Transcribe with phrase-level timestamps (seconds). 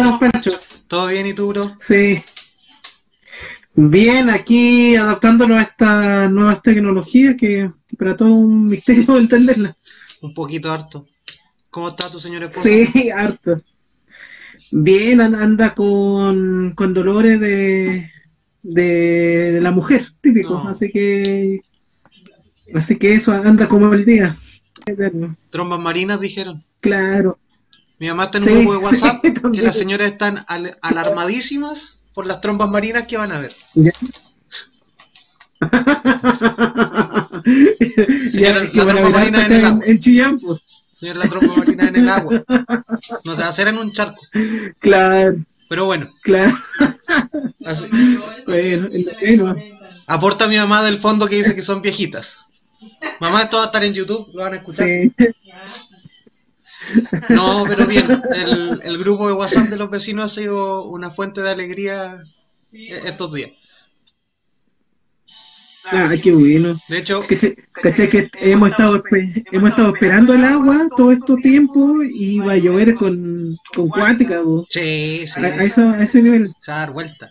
[0.00, 0.58] estamos, Pancho?
[0.88, 1.72] ¿Todo bien y tú, bro?
[1.80, 2.22] Sí.
[3.74, 9.74] Bien, aquí adaptándonos a estas nuevas tecnologías que, que para todo un misterio entenderlas.
[10.22, 11.06] Un poquito harto.
[11.70, 12.66] ¿Cómo está tu señor esposo?
[12.66, 13.60] Sí, harto.
[14.70, 18.10] Bien, an- anda con, con dolores de,
[18.62, 20.54] de, de la mujer, típico.
[20.54, 20.68] No.
[20.68, 21.60] Así que
[22.74, 24.36] así que eso anda como el día.
[25.50, 26.64] Trombas marinas dijeron.
[26.80, 27.38] Claro.
[27.98, 30.76] Mi mamá está en un Sí, grupo de WhatsApp sí, que las señoras están al-
[30.82, 33.54] alarmadísimas por las trombas marinas que van a ver.
[33.74, 33.92] Ya.
[38.30, 39.84] Señora, ya, que la trompa marina en el agua.
[39.86, 40.60] en Chillán, pues.
[41.00, 42.42] La tromba marina en el agua.
[43.24, 44.20] No se va a hacer en un charco.
[44.78, 45.36] Claro,
[45.68, 46.56] Pero bueno, claro.
[47.64, 47.86] así-
[48.46, 48.88] bueno.
[50.06, 52.48] aporta mi mamá del fondo que dice que son viejitas.
[53.20, 54.86] Mamá, esto va a estar en YouTube, lo van a escuchar.
[54.86, 55.12] Sí.
[57.28, 61.42] No, pero bien, el, el grupo de WhatsApp de los vecinos ha sido una fuente
[61.42, 62.22] de alegría
[62.72, 63.50] eh, estos días.
[65.88, 66.80] Ah, qué bueno.
[66.88, 67.54] De hecho, ¿Cachai?
[67.70, 69.00] ¿Cachai que hemos estado,
[69.52, 74.40] hemos estado esperando el agua todo este tiempo y va a llover con, con cuántica,
[74.68, 76.52] sí, sí, a, a esa- a ese nivel.
[76.58, 77.30] se va a dar vuelta.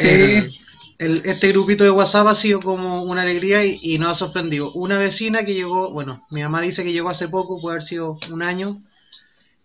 [0.00, 0.58] Sí.
[1.00, 4.70] El- este grupito de WhatsApp ha sido como una alegría y, y nos ha sorprendido.
[4.72, 8.18] Una vecina que llegó, bueno, mi mamá dice que llegó hace poco, puede haber sido
[8.30, 8.82] un año,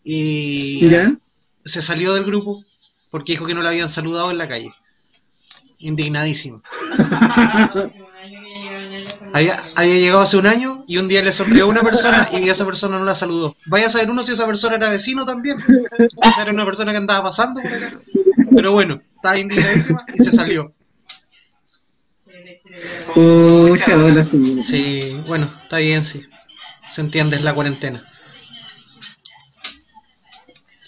[0.04, 1.14] y ¿Ya?
[1.66, 2.64] se salió del grupo
[3.10, 4.72] porque dijo que no la habían saludado en la calle.
[5.80, 6.62] Indignadísimo.
[9.34, 12.48] Había, había llegado hace un año y un día le sonrió a una persona y
[12.48, 13.58] esa persona no la saludó.
[13.66, 15.58] Vaya a saber uno si esa persona era vecino también.
[16.40, 17.90] Era una persona que andaba pasando por acá.
[18.56, 20.72] Pero bueno, estaba indignadísima y se salió.
[23.14, 24.64] Pucha, hola, señora.
[24.64, 26.24] Sí, bueno, está bien, sí.
[26.92, 28.10] Se entiende, es la cuarentena.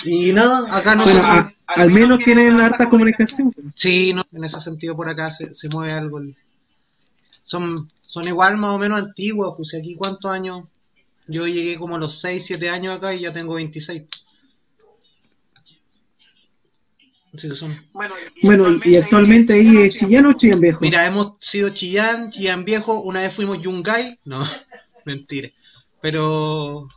[0.03, 3.53] Y nada, acá no Bueno, al menos tienen harta comunicación.
[3.75, 6.21] Sí, no, en ese sentido por acá se, se mueve algo.
[7.43, 10.65] Son, son igual más o menos antiguos, pues aquí cuántos años.
[11.27, 14.03] Yo llegué como a los 6, 7 años acá y ya tengo 26.
[17.37, 17.79] Así que son.
[18.41, 20.79] Bueno, y, y actualmente ahí es Chillán o Chillán Viejo.
[20.81, 24.43] Mira, hemos sido Chillán, Chillán Viejo, una vez fuimos Yungay, no,
[25.05, 25.49] mentira,
[26.01, 26.87] pero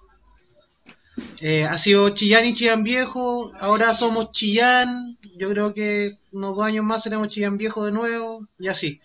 [1.40, 6.64] eh, ha sido Chillán y Chillán Viejo, ahora somos Chillán, yo creo que unos dos
[6.64, 9.00] años más seremos Chillán Viejo de nuevo, y así,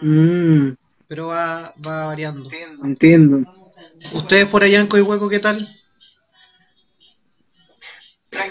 [0.00, 0.72] Mm,
[1.08, 2.50] pero va, va variando.
[2.84, 3.44] entiendo.
[4.12, 5.68] ¿Ustedes por allá en Coihueco qué tal?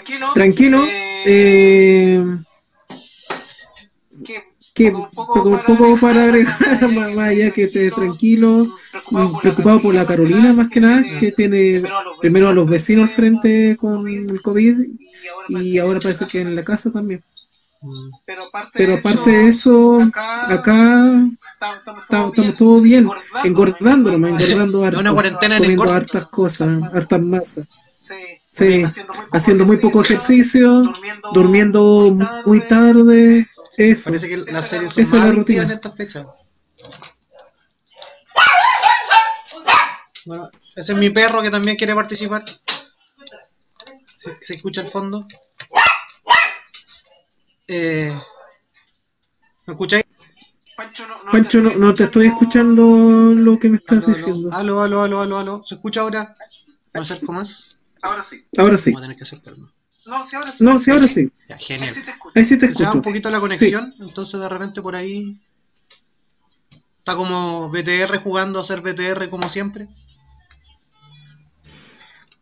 [0.06, 0.32] Tranquilo.
[0.34, 0.84] Tranquilo.
[1.28, 2.24] Eh,
[4.76, 6.54] que poco, poco para agregar,
[6.92, 8.76] más, más allá que esté tranquilo,
[9.40, 11.82] preocupado por la Carolina más que nada, que tiene
[12.20, 14.76] primero a los vecinos al frente con el COVID
[15.48, 17.24] y ahora parece que en la casa también.
[17.80, 18.10] Mm,
[18.74, 21.24] Pero aparte de eso, acá
[21.54, 23.08] estamos, estamos todo bien,
[23.44, 27.66] engordando nomás, engordando harto, Una cuarentena en comiendo hartas cosas, hartas masas.
[28.56, 28.82] Sí,
[29.32, 30.90] haciendo muy poco ejercicio,
[31.34, 33.46] durmiendo muy tarde,
[33.76, 34.04] eso.
[34.10, 35.62] Parece que las series son Esa es la rutina.
[35.64, 36.26] en estas fechas.
[40.24, 42.44] Bueno, ese es mi perro que también quiere participar.
[44.18, 45.26] ¿Se, se escucha el fondo?
[47.68, 48.18] Eh,
[49.66, 50.04] ¿Me escucháis?
[50.76, 52.82] Pancho, no, no te estoy escuchando
[53.34, 54.50] lo que me estás Aló, diciendo.
[54.52, 55.62] aló, aló, aló, aló, aló.
[55.64, 56.34] ¿Se escucha ahora?
[56.92, 57.75] ¿Me acerco más?
[58.10, 58.44] Ahora sí.
[58.56, 58.90] Ahora sí.
[58.90, 59.66] Vamos a tener que acercarme.
[60.06, 60.64] No, sí, ahora sí.
[60.64, 61.32] No, sí, ahora sí.
[61.48, 61.94] Ya, genial.
[61.94, 62.32] Sí te escucho.
[62.38, 65.36] Ahí sí te Se va un poquito la conexión, entonces de repente por ahí
[66.98, 69.88] está como BTR jugando a ser BTR como siempre.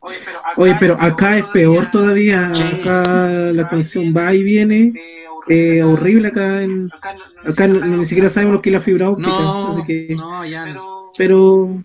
[0.01, 2.55] Oye, pero acá, Oye, pero acá es peor todavía.
[2.55, 2.63] Sí.
[2.81, 4.93] Acá la conexión va y viene.
[4.95, 5.11] Eh,
[5.47, 6.63] Eh, horrible acá.
[6.63, 9.29] En, Acá, no, no, acá no- ni siquiera sabemos lo que es la fibra óptica.
[9.29, 11.11] No, así que, no, ya no.
[11.19, 11.85] Pero, pero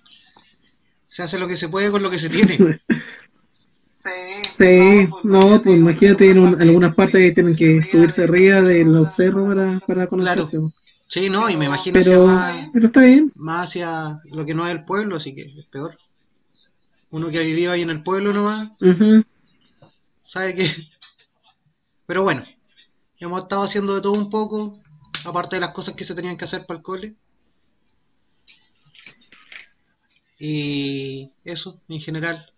[1.08, 2.58] Se hace lo que se puede con lo que se tiene.
[4.04, 4.12] sí,
[4.52, 9.14] sí, no, pues imagínate en, un- algunas partes que tienen que subirse arriba de los
[9.14, 10.58] cerros para, para conectarse.
[11.08, 13.32] Sí, no, y me imagino Pero, más, pero está bien.
[13.36, 15.98] más hacia lo que no es el pueblo, así que es peor.
[17.12, 19.24] Uno que ha vivido ahí en el pueblo nomás, Ujú.
[20.24, 20.68] sabe que...
[22.06, 22.44] Pero bueno,
[23.20, 24.80] hemos estado haciendo de todo un poco,
[25.26, 27.16] aparte de las cosas que se tenían que hacer para el cole.
[30.40, 32.52] Y eso, en general.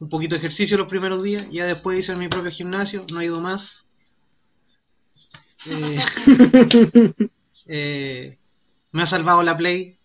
[0.00, 3.20] Un poquito de ejercicio los primeros días, ya después hice en mi propio gimnasio, no
[3.20, 3.86] he ido más.
[5.66, 5.98] Eh,
[7.66, 8.38] eh,
[8.92, 9.98] me ha salvado la Play.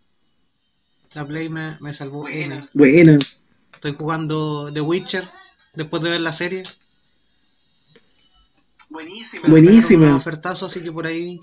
[1.14, 2.70] La Play me, me salvó N.
[2.74, 3.18] Buena.
[3.74, 5.30] Estoy jugando The Witcher
[5.74, 6.64] después de ver la serie.
[8.90, 9.44] Buenísimo.
[9.48, 9.50] Buenísimo.
[9.50, 10.08] Buenísima.
[10.08, 11.40] Un ofertazo, así que por ahí.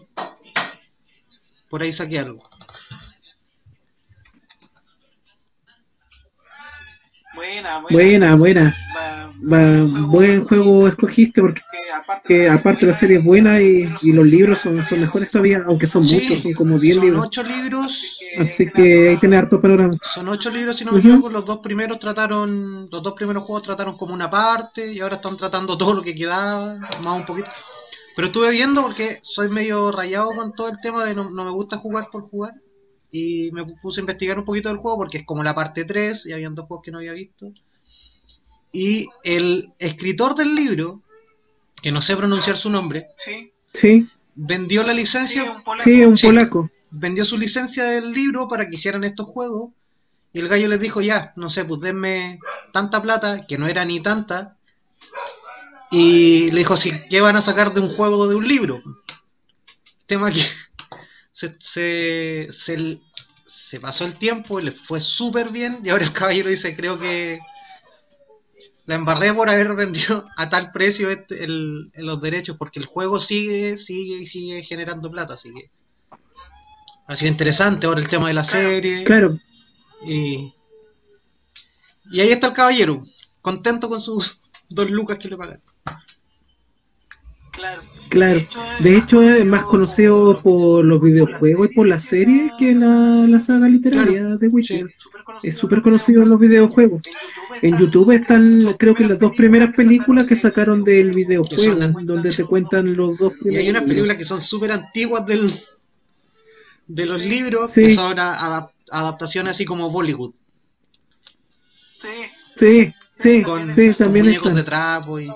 [1.69, 2.43] Por ahí saqué algo.
[7.37, 8.77] Buena, Buena, buena.
[9.53, 14.13] Va, buen juego escogiste porque que aparte, que aparte la serie es buena y, y
[14.13, 17.27] los libros son, son mejores todavía, aunque son Sí, muchos, son como 10 Son libros.
[17.27, 18.03] ocho libros.
[18.39, 19.97] Así que ahí tiene harto panorama.
[20.15, 21.29] Son ocho libros, si no me equivoco.
[21.29, 22.89] Los dos primeros trataron.
[22.91, 24.93] Los dos primeros juegos trataron como una parte.
[24.93, 26.77] Y ahora están tratando todo lo que quedaba.
[27.03, 27.51] Más un poquito.
[28.15, 31.51] Pero estuve viendo porque soy medio rayado con todo el tema de no, no me
[31.51, 32.55] gusta jugar por jugar.
[33.19, 36.27] Y me puse a investigar un poquito del juego porque es como la parte 3
[36.27, 37.51] y habían dos juegos que no había visto.
[38.73, 41.03] Y el escritor del libro,
[41.83, 45.85] que no sé pronunciar su nombre, Sí, Sí, vendió la sí, licencia, un polaco.
[45.85, 46.27] sí, un Sí.
[46.27, 46.71] polaco.
[46.91, 49.73] vendió su licencia del libro para que hicieran estos juegos.
[50.33, 52.39] Y el gallo les dijo, ya, no sé, pues denme
[52.73, 54.59] tanta plata, que no era ni tanta.
[55.91, 58.83] Y le dijo, sí, ¿qué van a sacar de un juego de un libro?
[60.07, 60.41] Tema que
[61.33, 63.01] se, se, se,
[63.47, 65.81] se pasó el tiempo y le fue súper bien.
[65.85, 67.39] Y ahora el caballero dice, creo que
[68.87, 73.21] la embarré por haber vendido a tal precio este- el- los derechos, porque el juego
[73.21, 75.71] sigue, sigue y sigue generando plata, así que
[77.09, 79.05] ha sido interesante ahora el tema de la serie.
[79.05, 79.39] Claro,
[80.05, 80.53] Y,
[82.11, 83.03] y ahí está el caballero,
[83.41, 84.39] contento con sus
[84.69, 85.63] dos lucas que le pagan.
[87.57, 87.83] Claro.
[88.09, 88.47] claro.
[88.81, 93.41] De hecho, es más conocido por los videojuegos y por la serie que la, la
[93.41, 94.87] saga literaria de Witcher.
[95.43, 97.03] Es súper conocido en los videojuegos.
[97.63, 102.45] En YouTube están, creo que las dos primeras películas que sacaron del videojuego, donde te
[102.45, 103.63] cuentan los dos Y primeros.
[103.65, 105.53] hay unas películas que son súper antiguas del,
[106.87, 107.83] de los libros, Sí.
[107.89, 110.33] que son adap- adaptaciones así como Bollywood,
[112.01, 112.09] Sí,
[112.55, 114.57] Sí, sí, con, sí, con también muñecos están.
[114.57, 115.21] de trapo.
[115.21, 115.29] Y,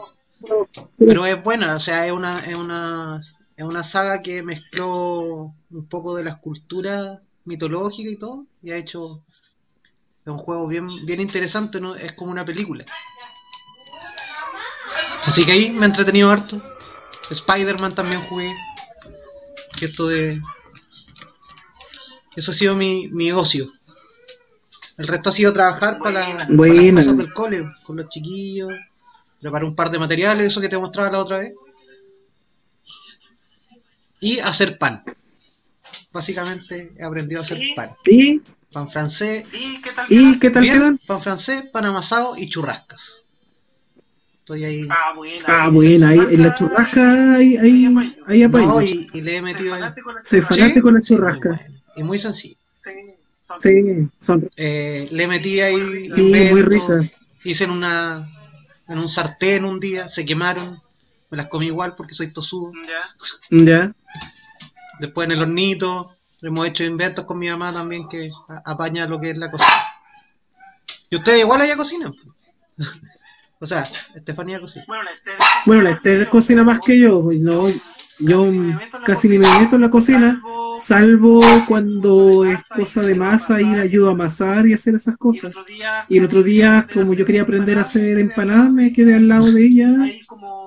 [0.99, 3.21] pero es buena, o sea, es una, es una,
[3.57, 8.77] es una saga que mezcló un poco de la escultura mitológica y todo, y ha
[8.77, 9.25] hecho
[10.25, 11.95] es un juego bien, bien interesante, ¿no?
[11.95, 12.85] Es como una película.
[15.25, 16.63] Así que ahí me he entretenido harto.
[17.31, 18.53] Spider-Man también jugué.
[19.81, 20.41] Esto de.
[22.37, 23.73] Eso ha sido mi, mi ocio.
[24.97, 26.49] El resto ha sido trabajar para, la- para las
[27.05, 28.71] cosas del cole, con los chiquillos.
[29.41, 31.55] Preparar un par de materiales, eso que te mostraba la otra vez.
[34.21, 35.03] Y hacer pan.
[36.13, 37.91] Básicamente he aprendido a hacer pan.
[38.07, 38.41] ¿Y,
[38.73, 40.07] Pan francés, ¿Y qué tal?
[40.09, 40.99] y qué tal Bien, quedan?
[41.05, 43.25] pan francés, pan amasado y churrascas.
[44.39, 44.87] Estoy ahí.
[44.89, 45.45] Ah, buena.
[45.49, 47.87] Ah, buena, ahí en la churrasca hay, hay,
[48.29, 48.67] hay apaño.
[48.67, 49.81] No, y, y le he metido ahí.
[49.81, 50.41] fanático de la Soy
[51.03, 51.57] churrasca.
[51.57, 51.81] Sí, bueno.
[51.97, 52.57] Y muy sencillo.
[52.81, 52.91] Sí,
[53.43, 56.11] son- Sí, son Eh, le metí ahí.
[56.15, 56.23] sí,
[56.53, 57.07] muy ricas.
[57.43, 58.29] Hice en una
[58.91, 60.83] en un sartén un día, se quemaron.
[61.31, 62.73] Me las comí igual porque soy tosudo.
[62.87, 63.65] Ya.
[63.65, 63.95] Ya.
[64.99, 66.15] Después en el hornito.
[66.43, 69.71] Hemos hecho inventos con mi mamá también que a- apaña lo que es la cocina.
[71.11, 72.15] Y ustedes igual allá cocinan.
[73.61, 74.85] o sea, Estefanía cocina.
[74.89, 75.35] Bueno, la Esther.
[75.67, 77.23] Bueno, la Esther cocina más que yo.
[77.23, 77.67] pues, No,
[78.19, 78.51] yo
[79.05, 80.43] casi ni me meto en la cocina,
[80.81, 85.55] salvo cuando es cosa de masa, ir ayudo a amasar y hacer esas cosas.
[86.09, 89.51] Y el otro día, como yo quería aprender a hacer empanadas, me quedé al lado
[89.53, 89.91] de ella,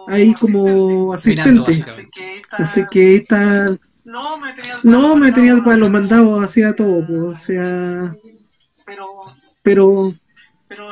[0.08, 1.84] ahí como, asistente.
[2.52, 7.20] Así que esta, No, me tenía no me tenía para los mandados, hacía todo, pues,
[7.20, 8.16] o sea,
[8.86, 9.08] Pero,
[9.62, 10.14] pero,
[10.68, 10.90] pero,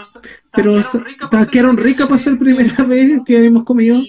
[0.53, 0.81] pero
[1.29, 4.01] ta- quedaron ricas para ser primera vez que habíamos comido.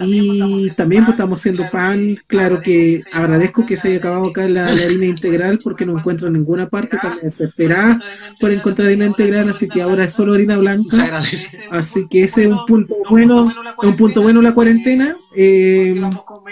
[0.00, 2.16] Y también pues, estamos haciendo pan.
[2.26, 6.28] Claro que agradezco que se haya acabado acá la, la harina integral porque no encuentro
[6.28, 6.96] en ninguna parte.
[6.96, 8.00] También desesperada
[8.40, 11.22] por encontrar harina integral, así que ahora es solo harina Se blanca.
[11.70, 13.50] Así que ese es un punto bueno,
[13.82, 16.00] es un punto bueno la cuarentena, eh,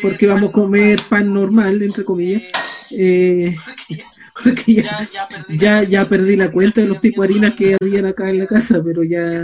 [0.03, 2.43] porque vamos a comer pan normal, entre comillas.
[2.91, 3.57] eh,
[4.45, 5.09] porque ya,
[5.49, 8.47] ya, ya perdí la cuenta de los tipos de harinas que habían acá en la
[8.47, 9.43] casa, pero ya,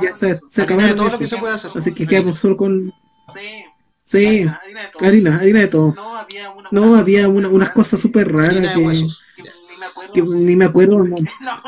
[0.00, 0.96] ya se, se acabaron.
[0.96, 1.36] todo lo que eso.
[1.36, 1.70] se puede hacer.
[1.74, 2.92] Así que quedamos solo con,
[3.32, 3.64] Sí,
[4.04, 5.06] sí, harina de todo.
[5.06, 5.94] harina, harina de todo.
[5.94, 10.12] No, había, una, No, había una- unas cosas súper raras que, ni me acuerdo.
[10.12, 10.98] que ni me acuerdo.
[11.04, 11.62] No, No,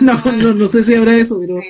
[0.00, 1.60] no, no, no, no sé si habrá eso, pero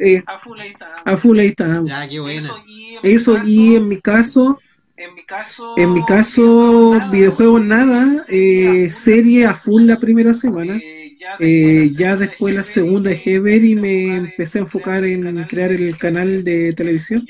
[0.00, 0.94] Eh, A full ahí está.
[1.04, 1.82] a full ahí está.
[1.84, 2.38] Ya, qué buena.
[2.40, 4.58] Eso y en mi Eso, caso- y en mi caso,
[4.96, 10.76] en mi caso, en mi caso, videojuegos nada, eh, serie a full la primera semana.
[10.80, 10.97] eh,
[11.40, 15.96] Eh, ya después la segunda dejé ver y me empecé a enfocar en crear el
[15.96, 17.24] canal de televisión.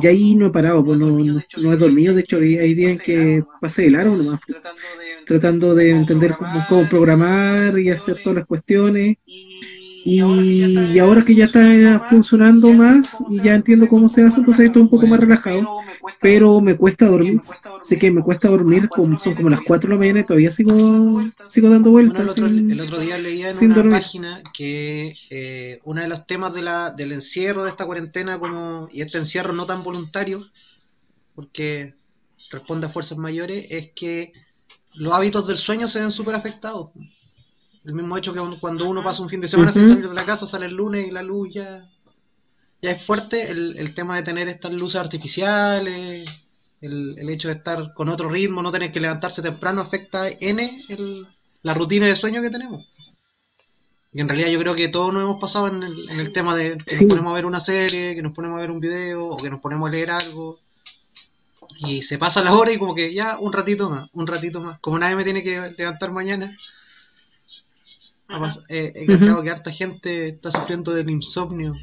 [0.00, 0.84] Y ahí no he parado.
[0.84, 2.14] Pues no, no, no he dormido.
[2.14, 5.90] De hecho, hay días en que pasé de largo nomás, pues, Tratando de, tratando de
[5.90, 9.16] entender cómo, cómo programar y hacer todas las cuestiones.
[10.06, 14.82] Y, ahora que ya está funcionando más y ya entiendo cómo se hace, entonces estoy
[14.82, 15.66] un poco más relajado.
[16.20, 17.40] Pero me cuesta dormir.
[17.82, 20.50] Sé que me cuesta dormir, como, son como las 4 de la mañana y todavía
[20.50, 22.36] sigo, sigo dando Bueno, vueltas.
[22.36, 23.92] el, otro, sin- el otro día leía en una dormir.
[24.00, 28.88] página que eh, uno de los temas de la, del encierro de esta cuarentena como,
[28.92, 30.46] y este encierro no tan voluntario,
[31.34, 31.94] porque
[32.50, 34.32] responde a fuerzas mayores, es que
[34.94, 36.90] los hábitos del sueño se ven súper afectados.
[37.84, 40.24] El mismo hecho que cuando uno pasa un fin de semana sin salir de la
[40.24, 41.86] casa, sale el lunes y la luz ya,
[42.80, 43.50] ya es fuerte.
[43.50, 46.26] El, el tema de tener estas luces artificiales,
[46.80, 50.80] el, el hecho de estar con otro ritmo, no tener que levantarse temprano, afecta N
[50.88, 51.26] el,
[51.62, 52.86] la rutina de sueño que tenemos.
[54.12, 56.54] Y en realidad yo creo que todos nos hemos pasado en el, en el tema
[56.54, 57.04] de que Sí.
[57.04, 59.50] nos ponemos a ver una serie, que nos ponemos a ver un video o que
[59.50, 60.60] nos ponemos a leer algo.
[61.80, 64.78] Y se pasa la hora y como que ya un ratito más, un ratito más.
[64.80, 66.56] Como nadie me tiene que levantar mañana,
[68.68, 69.18] eh, he Ujú.
[69.18, 71.74] cachado que harta gente está sufriendo del insomnio.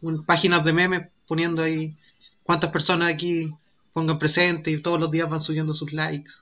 [0.00, 1.96] Un- páginas de memes poniendo ahí
[2.42, 3.50] cuántas personas aquí
[3.92, 6.32] pongan presente y todos los días van subiendo sus likes.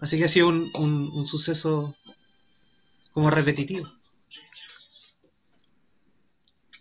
[0.00, 1.94] Así que ha sido un, un- un suceso
[3.12, 3.88] como repetitivo.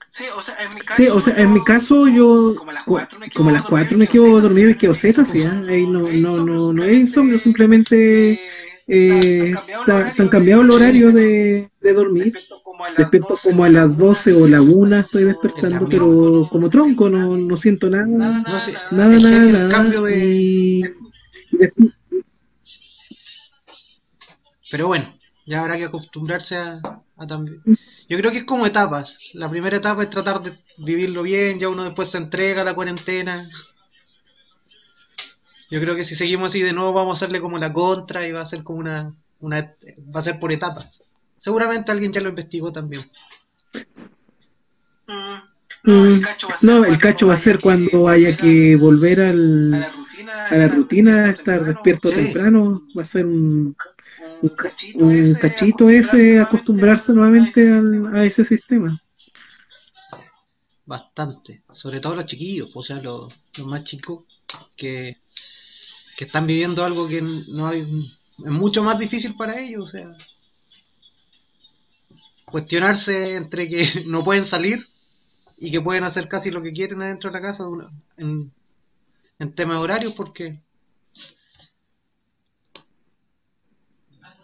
[0.10, 2.74] Sí, o sea, en mi caso, Sí, o sea, en mi caso yo como a
[2.74, 4.80] las co- 4 me quedo dormido 4 y me quedo quedo zeta, dormido y sí.
[4.80, 5.64] quedo zeta, sí, ¿ah?
[5.70, 8.42] ahí no, no, no, no es insomnio, simplemente
[8.88, 12.26] eh, está cambiado el horario de, de dormir.
[12.26, 15.88] Despierto como a las Despierto 12 como a las 12 o la 1 estoy despertando,
[15.88, 18.44] pero como tronco, no, no siento nada, Nada,
[18.92, 20.84] nada, nada, nada, Y,
[24.72, 25.14] Pero bueno,
[25.46, 26.80] ya habrá que acostumbrarse a,
[27.18, 27.62] a también.
[28.08, 29.18] Yo creo que es como etapas.
[29.34, 32.74] La primera etapa es tratar de vivirlo bien, ya uno después se entrega a la
[32.74, 33.50] cuarentena.
[35.72, 38.32] Yo creo que si seguimos así de nuevo vamos a hacerle como la contra y
[38.32, 39.74] va a ser como una, una
[40.14, 41.00] va a ser por etapas.
[41.40, 43.10] Seguramente alguien ya lo investigó también.
[45.08, 45.42] Mm.
[45.84, 48.08] Mm, el cacho va a ser no, el cuando cacho va a ser haya cuando
[48.08, 52.16] haya que volver a al, la rutina, a la rutina, estar despierto Sí.
[52.16, 53.76] temprano, va a ser un,
[54.42, 59.02] un, ca- cachito un ese, cachito ese acostumbrarse nuevamente al- a ese sistema.
[60.86, 61.64] Bastante.
[61.74, 64.26] Sobre todo los chiquillos, o sea, los, los más chicos
[64.76, 65.18] que,
[66.22, 69.86] que están viviendo algo que no hay, es mucho más difícil para ellos.
[69.86, 70.12] O sea,
[72.46, 74.88] cuestionarse entre que no pueden salir
[75.58, 78.52] y que pueden hacer casi lo que quieren adentro de la casa de una- en,
[79.40, 80.62] en temas horarios porque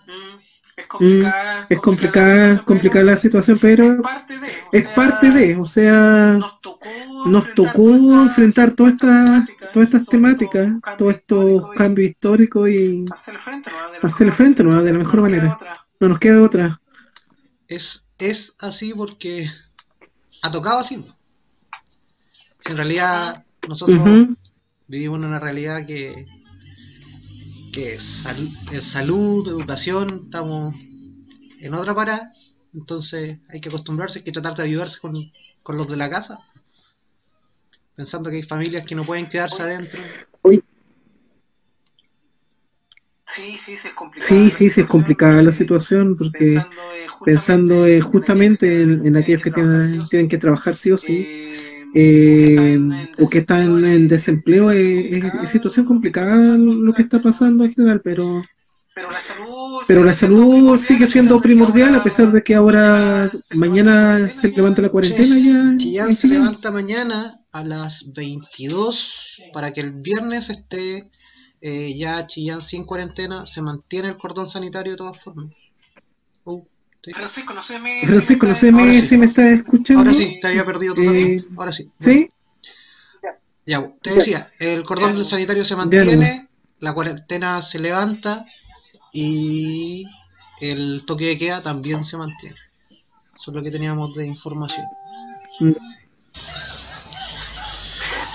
[0.07, 0.39] Mm,
[0.77, 5.31] Es complicada, Es complicada, complicada la situación, pero es parte de, o es sea, parte
[5.31, 6.89] de, o sea, nos tocó,
[7.25, 7.89] nos tocó
[8.21, 10.69] enfrentar todas estas, todas estas temáticas,
[10.99, 13.91] todos estos cambios históricos y hacerle frente, ¿no?
[13.91, 14.83] De la hacerle mejor frente, ¿no?
[14.83, 15.55] De la mejor manera.
[15.55, 15.73] otra.
[15.99, 16.81] no nos queda otra.
[17.67, 19.49] es, es así porque
[20.43, 21.03] ha tocado así.
[22.59, 23.99] Si en realidad nosotros
[24.87, 26.27] vivimos en una realidad que,
[27.77, 30.73] que es, sal- es salud, educación, estamos
[31.59, 32.33] en otra parada,
[32.73, 35.13] entonces hay que acostumbrarse, hay que tratar de ayudarse con,
[35.61, 36.39] con los de la casa,
[37.95, 40.01] pensando que hay familias que no pueden quedarse adentro.
[43.25, 44.27] Sí, sí, sí, es complicada.
[44.29, 48.81] Sí, la sí, sí, es situación, complicada la situación porque Pensando, eh, pensando eh, justamente
[48.81, 53.85] en, en aquellos que tienen, tienen que trabajar sí o sí, eh, o que están
[53.85, 58.41] en desempleo, eh, es, es situación complicada lo que está pasando en general, pero
[58.93, 64.31] Pero la salud, pero la salud sigue siendo primordial a pesar de que ahora mañana
[64.31, 69.91] se levanta la cuarentena ya Chillán se levanta mañana a las 22 para que el
[69.91, 71.09] viernes esté
[71.61, 75.51] eh, ya Chillán sin cuarentena, se mantiene el cordón sanitario de todas formas.
[76.43, 76.63] Uh,
[77.13, 79.07] Francisco, no sé, me, Francisco, no sé Ahora me- sí.
[79.07, 80.01] si me estás escuchando.
[80.01, 81.43] Ahora sí, te había perdido totalmente.
[81.43, 81.89] Eh, Ahora sí.
[81.99, 82.29] ¿Sí?
[83.65, 86.47] Ya, te decía, el cordón sanitario se mantiene,
[86.79, 88.45] la cuarentena se levanta
[89.11, 90.05] y
[90.61, 92.55] el toque de queda también se mantiene.
[93.35, 94.85] Eso es lo que teníamos de información.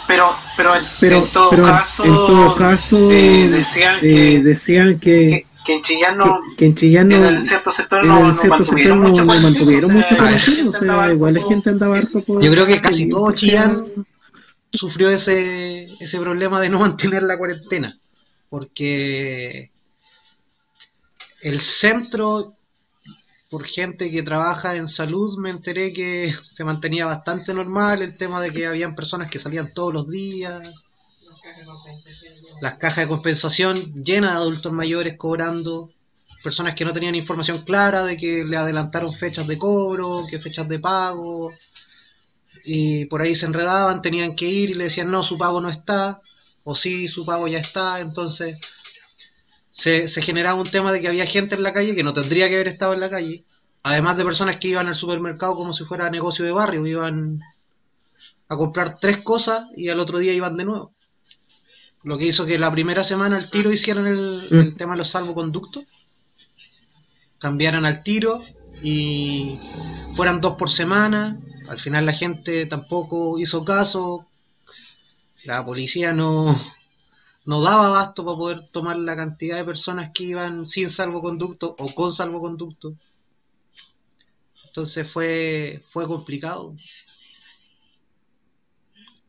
[0.07, 4.41] Pero, pero, en, Pero, en todo pero caso, en todo caso eh, decían eh, que,
[4.43, 8.09] decían que, que, que en Chillán no, que, que en no, el cierto sector en
[8.09, 10.19] no, el no cierto sector mantuvieron no, mucha no cuarentena, mantuvieron o sea, mucha la
[10.19, 12.43] cuarentena, o sea, igual la gente andaba harto por...
[12.43, 14.07] Yo creo que casi todo porque- Chillán
[14.73, 17.99] sufrió ese, ese problema de no mantener la cuarentena.
[18.49, 19.71] Porque
[21.41, 22.55] el centro,
[23.49, 28.41] por gente que trabaja en salud, me enteré que se mantenía bastante normal el tema
[28.41, 30.61] de que habían personas que salían todos los días.
[32.61, 35.91] Las cajas de compensación llenas de adultos mayores cobrando.
[36.43, 40.69] personas que no tenían información clara de que le adelantaron fechas de cobro, que fechas
[40.69, 41.53] de pago,
[42.65, 45.69] y por ahí se enredaban, tenían que ir y le decían, no, su pago no
[45.69, 46.21] está,
[46.65, 48.59] o sí, su pago ya está, entonces
[49.71, 52.49] se, se generaba un tema de que había gente en la calle que no tendría
[52.49, 53.45] que haber estado en la calle,
[53.83, 57.41] además de personas que iban al supermercado como si fuera negocio de barrio, iban
[58.49, 60.95] a comprar tres cosas y al otro día iban de nuevo.
[62.05, 64.59] Lo que hizo que la primera semana al tiro hicieran el, Mm.
[64.59, 65.85] el tema de los salvoconductos,
[67.39, 68.43] cambiaran al tiro
[68.83, 69.59] y
[70.15, 71.39] fueran dos por semana.
[71.69, 74.27] Al final la gente tampoco hizo caso.
[75.45, 76.57] La policía no,
[77.45, 81.95] no daba abasto para poder tomar la cantidad de personas que iban sin salvoconducto o
[81.95, 82.95] con salvoconducto.
[84.67, 86.75] Entonces fue, fue complicado.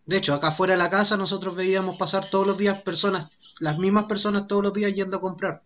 [0.06, 3.28] De hecho, acá fuera de la casa nosotros veíamos pasar todos los días personas,
[3.60, 5.64] las mismas personas todos los días yendo a comprar.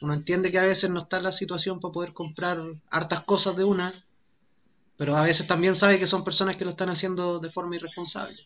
[0.00, 3.56] Uno entiende que a veces no está en la situación para poder comprar hartas cosas
[3.56, 3.92] de una,
[4.96, 8.38] pero a veces también sabe que son personas que lo están haciendo de forma irresponsable.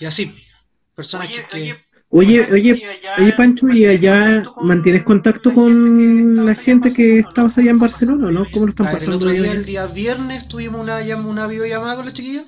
[0.00, 0.34] Y así,
[0.94, 4.12] personas Oye, que, que- oye, Oye, Pancho, oye, y allá oye, Pancho, ¿y ¿mantienes allá
[4.12, 8.46] contacto con mantienes contacto la con la gente que estabas allá en Barcelona, no?
[8.52, 9.42] ¿Cómo lo están A ver, el pasando otro allá?
[9.42, 12.44] día, el día viernes, tuvimos una, llam- una videollamada con los chiquillos.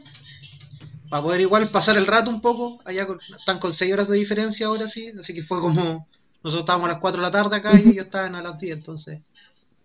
[1.08, 2.80] Para poder igual pasar el rato un poco.
[2.84, 5.12] Allá con- están con 6 horas de diferencia ahora sí.
[5.18, 6.08] Así que fue como.
[6.42, 8.76] Nosotros estábamos a las 4 de la tarde acá y ellos estaban a las 10.
[8.76, 9.20] Entonces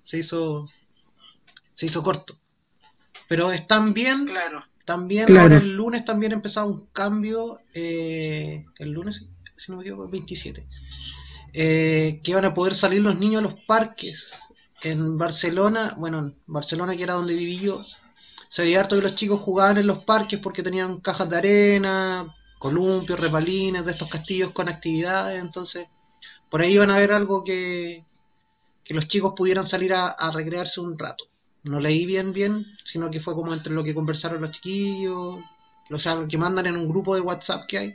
[0.02, 0.68] se hizo.
[1.74, 2.38] Se hizo corto.
[3.28, 4.26] Pero están bien.
[4.26, 4.64] Claro.
[4.86, 5.42] También Claro.
[5.54, 7.60] ahora el lunes también empezaba un cambio.
[7.74, 9.24] eh, el lunes,
[9.60, 10.68] si no me equivoco, el 27.
[11.54, 14.32] eh, que iban a poder salir los niños a los parques.
[14.82, 17.82] En Barcelona, bueno, en Barcelona que era donde viví yo,
[18.50, 22.36] se veía harto que los chicos jugaban en los parques porque tenían cajas de arena,
[22.58, 25.42] columpios, repalines, de estos castillos con actividades.
[25.42, 25.88] Entonces,
[26.50, 28.06] por ahí iban a ver algo que,
[28.84, 31.26] que los chicos pudieran salir a, recrearse un rato.
[31.64, 35.40] No leí bien, bien, sino que fue como entre lo que conversaron los chiquillos,
[35.92, 37.94] o sea, lo que mandan en un grupo de WhatsApp que hay.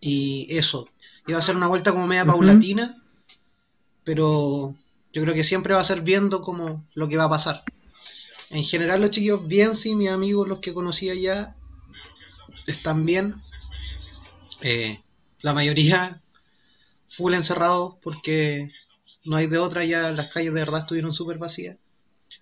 [0.00, 0.88] Y eso,
[1.26, 3.02] iba a ser una vuelta como media paulatina,
[4.04, 4.74] pero
[5.12, 7.64] yo creo que siempre va a ser viendo como lo que va a pasar.
[8.48, 11.54] En general los chiquillos bien, sí, mis amigos, los que conocí allá,
[12.66, 13.36] están bien.
[14.62, 15.02] Eh,
[15.40, 16.20] la mayoría
[17.06, 18.72] full encerrados porque
[19.24, 21.76] no hay de otra, ya las calles de verdad estuvieron súper vacías.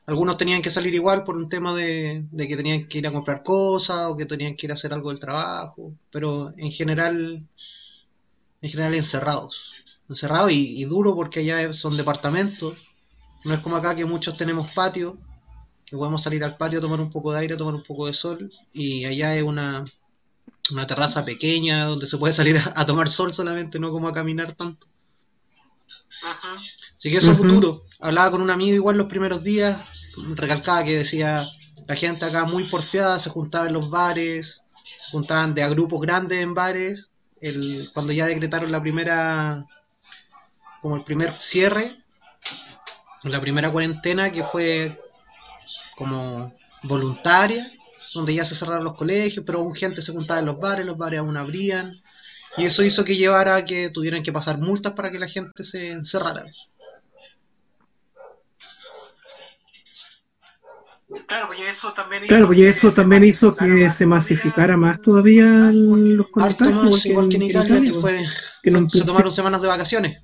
[0.09, 3.43] Algunos tenían que salir igual por un tema de, que tenían que ir a comprar
[3.43, 7.47] cosas o que tenían que ir a hacer algo del trabajo, pero en general,
[8.63, 9.75] en general encerrados.
[10.09, 12.79] Encerrados y, duro porque allá son departamentos.
[13.45, 15.19] No es como acá que muchos tenemos patio,
[15.85, 18.07] que podemos salir al patio a tomar un poco de aire, a tomar un poco
[18.07, 19.85] de sol, y allá es una,
[20.71, 24.15] una terraza pequeña donde se puede salir a, a tomar sol solamente, no como a
[24.15, 24.87] caminar tanto.
[26.23, 26.78] Ujú.
[26.99, 27.49] Así que eso es Ujú.
[27.49, 27.83] futuro.
[28.01, 29.81] Hablaba con un amigo igual los primeros días,
[30.35, 31.49] recalcaba que decía,
[31.87, 34.63] la gente acá muy porfiada, se juntaba en los bares,
[35.01, 39.65] se juntaban de a grupos grandes en bares, el, cuando ya decretaron la primera,
[40.83, 42.05] como el primer cierre,
[43.23, 45.01] la primera cuarentena que fue
[45.97, 47.73] como voluntaria,
[48.15, 50.97] donde ya se cerraron los colegios, pero aún gente se juntaba en los bares, los
[50.97, 52.01] bares aún abrían,
[52.57, 55.63] y eso hizo que llevara a que tuvieran que pasar multas para que la gente
[55.63, 56.45] se encerrara.
[61.27, 64.07] Claro, pues eso también Claro, pues y que eso se también hizo que más se
[64.07, 68.01] masificara más todavía los contagios, más, igual que igual que en en Italia, que pues.
[68.01, 68.27] fue,
[68.63, 70.23] que un se tomaron semanas de vacaciones.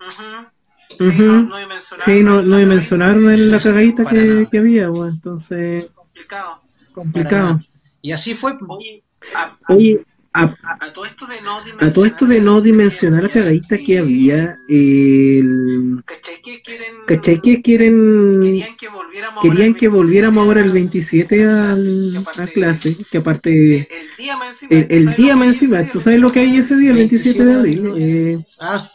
[0.00, 1.06] Ujú.
[1.06, 1.12] Ujú.
[1.16, 4.88] Sí, no, no dimensionaron Sí, no, la no dimensionaron en la cagadita que, que había,
[4.90, 6.60] pues, entonces Complicado.
[6.92, 7.60] complicado.
[8.02, 8.56] Y así fue.
[8.68, 9.02] Oye,
[9.34, 13.22] a, a- Oye, a, a todo esto de no a todo esto de no dimensionar
[13.22, 16.94] la cagadita que había, el, ¿Cachai que quieren?
[17.06, 21.44] ¿cachai que quieren Querían que volviéramos querían ahora el que volviéramos ahora el 27 27
[21.46, 24.70] a al, clase, a clase, que aparte El día más encima.
[24.70, 26.40] el, el ¿tú sabes día lo más que encima, dice ¿tú el sabes lo que
[26.40, 27.92] hay ese día, el 27 de 27 abril?
[27.96, 28.90] Eh, Ah.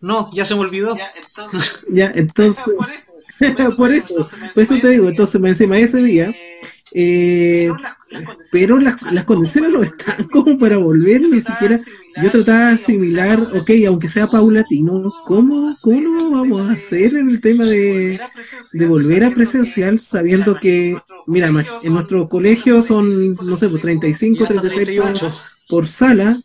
[0.00, 0.96] No, ya se me olvidó.
[0.96, 1.84] Ya, entonces.
[1.88, 3.12] ya, entonces, por eso.
[3.76, 6.49] por eso, entonces, por eso te digo, entonces más encima ese día, eh,
[6.92, 11.80] eh, pero las, pero las, las condiciones no están como para volver, ni siquiera
[12.22, 17.30] yo trataba de asimilar, ok, aunque sea paulatino, ¿cómo, cómo lo vamos a hacer en
[17.30, 18.20] el tema de,
[18.72, 21.48] de volver a presencial sabiendo que, mira,
[21.82, 25.40] en nuestro colegio son, no sé, pues 35, Ya hasta 36 por, 38.
[25.68, 26.42] por sala,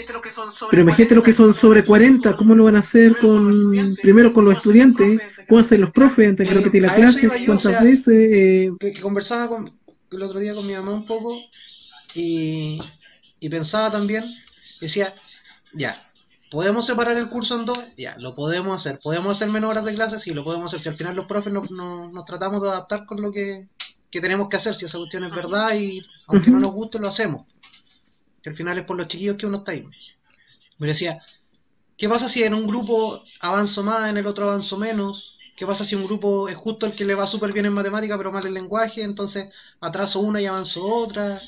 [0.00, 2.76] imagínate lo que son sobre pero imagínate lo que son sobre 40, ¿cómo lo van
[2.76, 5.20] a hacer con, primero con los estudiantes?
[5.48, 7.28] ¿Cómo hacen los profes antes de Eh, repetir la clase?
[7.28, 8.08] ¿Cuántas o sea, veces?
[8.08, 9.72] Eh, Que, que conversaba con,
[10.10, 11.38] el otro día con mi mamá un poco
[12.14, 12.80] y
[13.40, 14.24] y pensaba también,
[14.80, 15.14] decía,
[15.72, 16.10] ya,
[16.50, 17.78] ¿podemos separar el curso en dos?
[17.96, 18.98] Ya, lo podemos hacer.
[19.02, 20.18] ¿Podemos hacer menos horas de clase?
[20.18, 20.80] Sí, lo podemos hacer.
[20.80, 23.68] Si al final los profes nos, nos, nos tratamos de adaptar con lo que,
[24.10, 27.08] que tenemos que hacer, si esa cuestión es verdad y aunque no nos guste, lo
[27.08, 27.46] hacemos.
[28.42, 29.86] Que al final es por los chiquillos que uno está ahí.
[30.78, 31.20] Me decía,
[31.96, 35.38] ¿qué pasa si en un grupo avanzo más, en el otro avanzo menos?
[35.56, 38.16] ¿Qué pasa si un grupo es justo el que le va súper bien en matemática
[38.16, 39.02] pero mal en lenguaje?
[39.02, 41.42] Entonces atraso una y avanzo otra.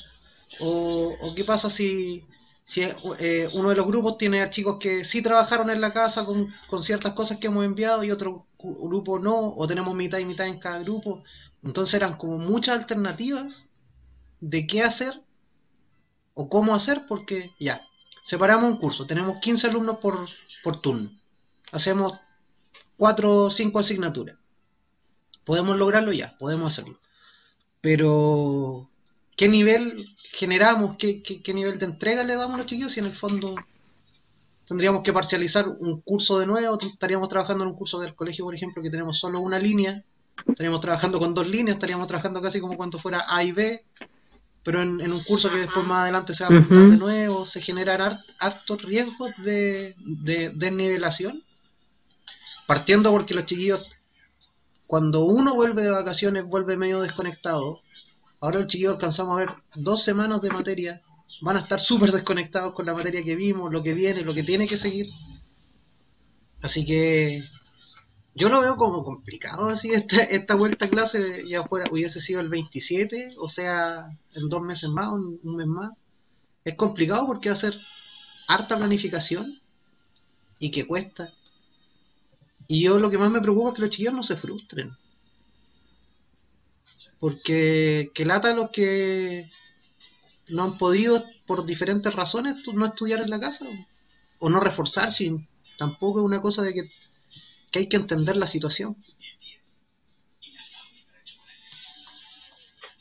[0.59, 2.25] ¿O, qué pasa si,
[2.65, 6.25] si eh, uno de los grupos tiene a chicos que sí trabajaron en la casa
[6.25, 9.53] con, con ciertas cosas que hemos enviado y otro grupo no?
[9.55, 11.23] ¿O tenemos mitad y mitad en cada grupo?
[11.63, 13.69] Entonces eran como muchas alternativas
[14.41, 15.21] de qué hacer
[16.33, 17.87] o cómo hacer porque ya,
[18.23, 20.27] separamos un curso, tenemos 15 alumnos por,
[20.63, 21.11] por turno,
[21.71, 22.13] hacemos
[22.97, 24.37] 4 o 5 asignaturas.
[25.43, 26.11] ¿Podemos lograrlo?
[26.11, 26.99] Ya, podemos hacerlo.
[27.81, 28.89] Pero,
[29.35, 30.97] ¿qué nivel generamos?
[30.97, 32.91] ¿Qué, qué, qué nivel de entrega le damos a los chiquillos?
[32.91, 33.55] Si en el fondo
[34.67, 38.55] tendríamos que parcializar un curso de nuevo, estaríamos trabajando en un curso del colegio, por
[38.55, 40.03] ejemplo, que tenemos solo una línea,
[40.47, 43.83] estaríamos trabajando con dos líneas, estaríamos trabajando casi como cuando fuera A y B,
[44.63, 46.91] pero en, en un curso que después más adelante se va a montar Ujú.
[46.91, 51.43] de nuevo, se generan hart- hartos riesgos de, de desnivelación,
[52.67, 53.83] partiendo porque los chiquillos,
[54.87, 57.81] cuando uno vuelve de vacaciones, vuelve medio desconectado.
[58.39, 61.01] Ahora los chiquillos alcanzamos a ver dos semanas de materia,
[61.41, 64.43] van a estar súper desconectados con la materia que vimos, lo que viene, lo que
[64.43, 65.07] tiene que seguir.
[66.61, 67.43] Así que
[68.33, 72.39] yo lo veo como complicado así esta, esta vuelta a clase ya fuera hubiese sido
[72.39, 75.91] el 27, o sea, en dos meses más, un, un mes más.
[76.63, 77.77] Es complicado porque va a ser
[78.47, 79.59] harta planificación
[80.59, 81.33] y que cuesta.
[82.67, 84.95] Y yo lo que más me preocupa es que los chiquillos no se frustren.
[87.19, 89.49] Porque que lata los que
[90.47, 93.65] no han podido por diferentes razones no estudiar en la casa
[94.39, 95.35] o no reforzarse.
[95.77, 96.89] Tampoco es una cosa de que,
[97.71, 98.97] que hay que entender la situación.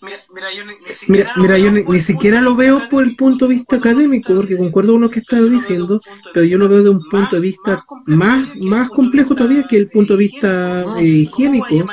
[0.02, 2.88] Mira, mira, yo ni, ni siquiera mira, yo ni, por ni el siquiera lo veo
[2.90, 6.00] por el punto de vista académico, porque concuerdo con lo que estás diciendo,
[6.32, 9.90] pero yo lo veo de un punto de vista más, más complejo todavía que el
[9.90, 11.84] punto de vista eh, higiénico.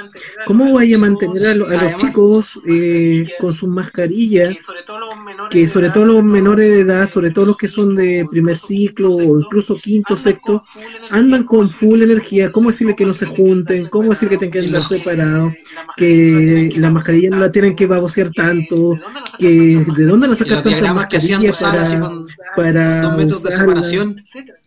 [0.46, 4.56] ¿Cómo vaya a mantener a, lo- a los chicos eh, con sus mascarillas?
[5.50, 8.58] que sobre todo los menores de edad, los sobre todo los que son de primer
[8.58, 10.63] ciclo o incluso quinto, sexto,
[11.10, 12.52] andan con full energía.
[12.52, 13.88] ¿Cómo decirle que no se junten?
[13.89, 15.54] ¿Cómo decir que tengan que andar separados?
[15.96, 18.98] Que la mascarilla no la tienen que babosear tanto.
[19.40, 22.08] Que de dónde van a sacar los tanta diagramas que hacían mascarilla Gozal así para,
[22.08, 24.18] con para dos metros de usarla, separación.
[24.20, 24.58] etcétera.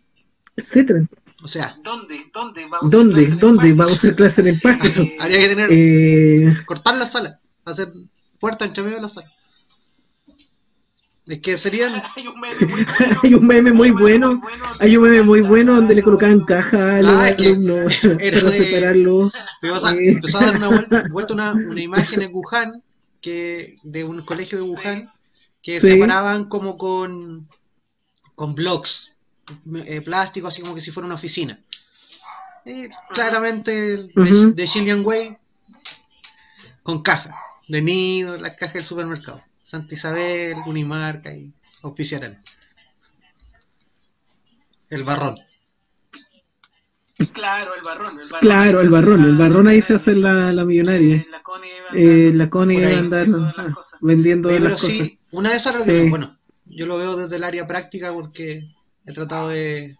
[0.55, 0.99] etcétera.
[1.43, 2.21] O sea, ¿Dónde?
[2.33, 2.65] ¿Dónde?
[2.69, 3.25] Vamos a ¿Dónde?
[3.27, 4.91] ¿Dónde vamos a hacer clase en el patio?
[5.01, 7.91] Eh, habría que tener, Eh, cortar la sala, hacer
[8.39, 9.27] puerta entre medio de la sala.
[11.25, 13.21] Es que serían, Hay un meme muy bueno.
[13.21, 14.41] hay un meme muy bueno.
[14.79, 18.51] Hay un meme muy bueno donde le colocaban caja a los Ah, alumnos para de-
[18.51, 19.17] separarlo.
[19.17, 20.11] o sea, Eh.
[20.11, 22.83] empezó a dar una vuelta, vuelta una, una imagen en Wuhan,
[23.21, 25.11] que, de un colegio de Wuhan,
[25.61, 25.91] que Sí.
[25.91, 27.47] separaban como con,
[28.35, 29.11] con blocks,
[29.85, 31.59] eh, plástico, así como que si fuera una oficina.
[32.65, 35.37] Y claramente de, de Gillian Way
[36.83, 37.35] con caja,
[37.67, 39.43] de nido, las cajas del supermercado.
[39.63, 42.43] Santa Isabel, Unimarca y auspiciarán.
[44.89, 45.39] El barrón.
[47.29, 48.19] Claro, el barrón.
[48.19, 48.39] El barrón.
[48.41, 51.25] Claro, el barrón, el barrón ahí se hace la, la millonaria.
[51.29, 52.49] La Connie iba a Eh, andar la
[52.87, 52.93] va ahí.
[52.95, 53.99] a andar vendiendo las cosas.
[54.01, 54.95] vendiendo Oye, las pero cosas.
[54.95, 56.09] sí, una de esas reuniones, Sí.
[56.09, 58.69] bueno, yo lo veo desde el área práctica porque
[59.05, 59.97] he tratado de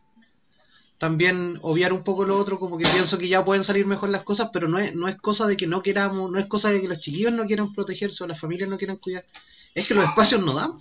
[0.98, 4.24] también obviar un poco lo otro, como que pienso que ya pueden salir mejor las
[4.24, 6.80] cosas, pero no es, no es cosa de que no queramos, no es cosa de
[6.80, 9.26] que los chiquillos no quieran protegerse o las familias no quieran cuidar,
[9.74, 10.74] es que los espacios no dan.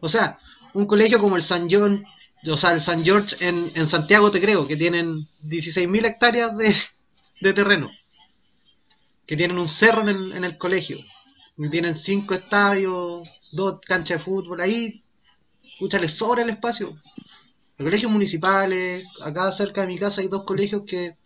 [0.00, 0.38] O sea,
[0.72, 2.04] un colegio como el San John,
[2.46, 6.74] o sea, el San George en, en Santiago te creo, que tienen 16.000 hectáreas de,
[7.40, 7.90] de terreno,
[9.26, 10.98] que tienen un cerro en el, en el colegio,
[11.56, 15.04] y tienen cinco estadios, dos canchas de fútbol, ahí,
[15.62, 16.94] escucha, les sobra el espacio.
[17.76, 21.16] Los colegios municipales, acá cerca de mi casa hay dos colegios que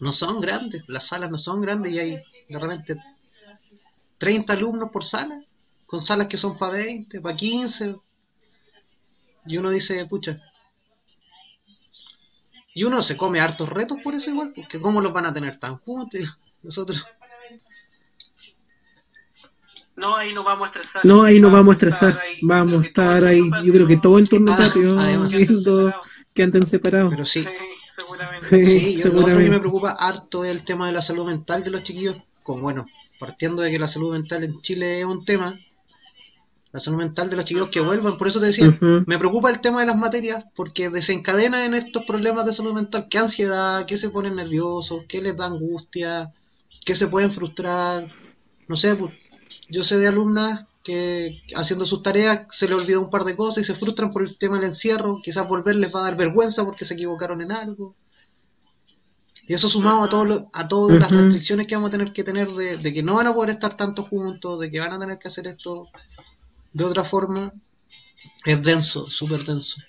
[0.00, 2.96] no son grandes, las salas no son grandes y hay de repente
[4.18, 5.42] 30 alumnos por sala,
[5.86, 7.96] con salas que son para 20, para 15.
[9.46, 10.40] Y uno dice, pucha.
[12.74, 15.56] Y uno se come hartos retos por eso igual, porque ¿cómo los van a tener
[15.58, 16.20] tan juntos?
[16.62, 17.04] Nosotros.
[19.96, 21.04] No, ahí no vamos a estresar.
[21.06, 22.20] No, ahí no vamos a estresar.
[22.42, 23.48] Vamos a estar ahí.
[23.64, 25.28] Yo creo que todo el turno Ah, patio además.
[25.32, 25.94] viendo
[26.34, 27.10] que anden separados.
[27.12, 27.48] Pero sí, Sí,
[27.94, 28.46] seguramente.
[28.46, 31.24] Sí, Sí, yo, lo otro que me preocupa harto es el tema de la salud
[31.26, 32.16] mental de los chiquillos.
[32.42, 32.86] Con bueno,
[33.18, 35.58] partiendo de que la salud mental en Chile es un tema,
[36.76, 38.18] la salud mental de los chiquillos que vuelvan.
[38.18, 42.04] Por eso te decía, me preocupa el tema de las materias porque desencadenan en estos
[42.04, 43.08] problemas de salud mental.
[43.10, 43.86] ¿Qué ansiedad?
[43.86, 45.04] ¿Qué se ponen nerviosos?
[45.08, 46.32] ¿Qué les da angustia?
[46.84, 48.08] ¿Qué se pueden frustrar?
[48.68, 49.12] No sé, pues,
[49.68, 53.62] yo sé de alumnas que haciendo sus tareas se les olvida un par de cosas
[53.64, 55.20] y se frustran por el tema del encierro.
[55.22, 57.96] Quizás volver les va a dar vergüenza porque se equivocaron en algo.
[59.48, 62.24] Y eso sumado a, todo lo- a todas las restricciones que vamos a tener que
[62.24, 64.98] tener de, de que no van a poder estar tanto juntos, de que van a
[64.98, 65.88] tener que hacer esto
[66.76, 67.52] de otra forma,
[68.44, 69.80] es denso, súper denso.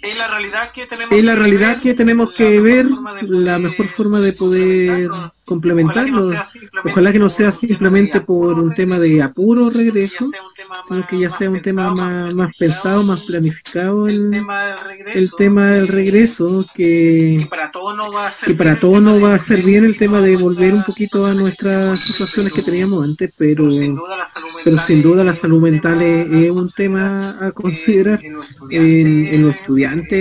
[0.00, 2.86] Es la realidad que tenemos Es la realidad ver, que tenemos la que ver,
[3.22, 5.10] la mejor forma de poder
[5.44, 6.30] complementarlo.
[6.84, 10.30] Ojalá que no sea simplemente por un tema de apuro regreso,
[10.86, 14.78] sino que ya sea un tema más, más pensado, más planificado el el, tema del
[14.84, 15.18] regreso.
[15.18, 18.80] el tema del regreso, Que que, para todos no va a ser para bien el
[18.80, 22.00] tema va de a ser bien el tema de nuestras volver un poquito a nuestras
[22.00, 23.68] situaciones que teníamos antes, pero,
[24.64, 28.20] pero sin duda la salud mental es, es un tema a considerar, considerar.
[28.24, 30.18] eh, los en, en los estudiantes,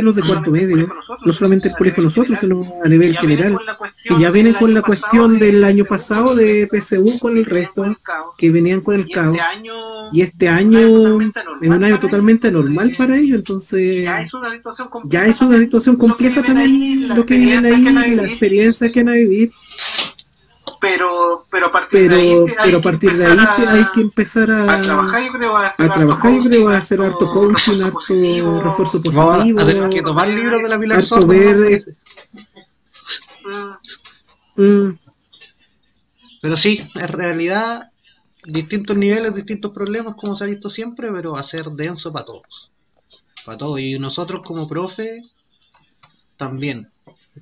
[0.00, 0.88] en los de cuarto medio,
[1.24, 3.58] no solamente el colegio nosotros, sino a nivel general,
[4.02, 7.96] que ya vienen con la cuestión del año pasado de PSU con el resto,
[8.36, 9.38] que venían con el caos,
[10.12, 14.88] y este año es un año totalmente normal para ellos, entonces Ya es una situación
[14.88, 19.14] compleja, ya es una situación compleja también lo que viven ahí, la experiencia que van
[19.14, 19.52] a vivir,
[20.80, 23.68] pero, pero a partir pero, de ahí, pero a que partir de ahí empezar te-
[23.68, 26.32] a- hay que empezar a, a trabajar, yo creo, a hacer a trabajar,
[26.76, 28.60] hacer harto coaching, refuerzo harto positivo.
[28.62, 31.64] refuerzo positivo, a tener que tomar libros de la Pilar harto Sordo, ver, ¿no?
[31.66, 31.80] eh,
[34.56, 34.98] Mm, mm,
[36.40, 37.91] Pero sí, en realidad,
[38.46, 42.26] distintos niveles, distintos problemas, como se ha visto siempre, pero va a ser denso para
[42.26, 42.70] todos.
[43.44, 43.80] Para todos.
[43.80, 45.22] Y nosotros como profe,
[46.36, 46.90] también.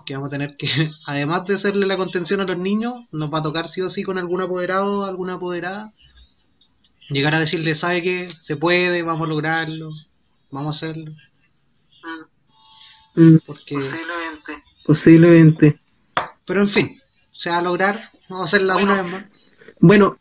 [0.07, 0.69] Que vamos a tener que,
[1.07, 4.03] además de hacerle la contención a los niños, nos va a tocar sí o sí
[4.03, 5.93] con algún apoderado, alguna apoderada.
[7.09, 8.33] Llegar a decirle, ¿sabe qué?
[8.39, 9.91] Se puede, vamos a lograrlo,
[10.51, 11.13] vamos a hacerlo.
[13.17, 13.75] mm, mm, Porque...
[13.75, 14.63] posiblemente.
[14.85, 15.81] posiblemente.
[16.47, 16.99] Pero en fin,
[17.33, 18.11] se va a lograr.
[18.29, 18.93] Vamos a hacerla Bueno.
[18.93, 19.27] una vez más.
[19.81, 20.19] Bueno,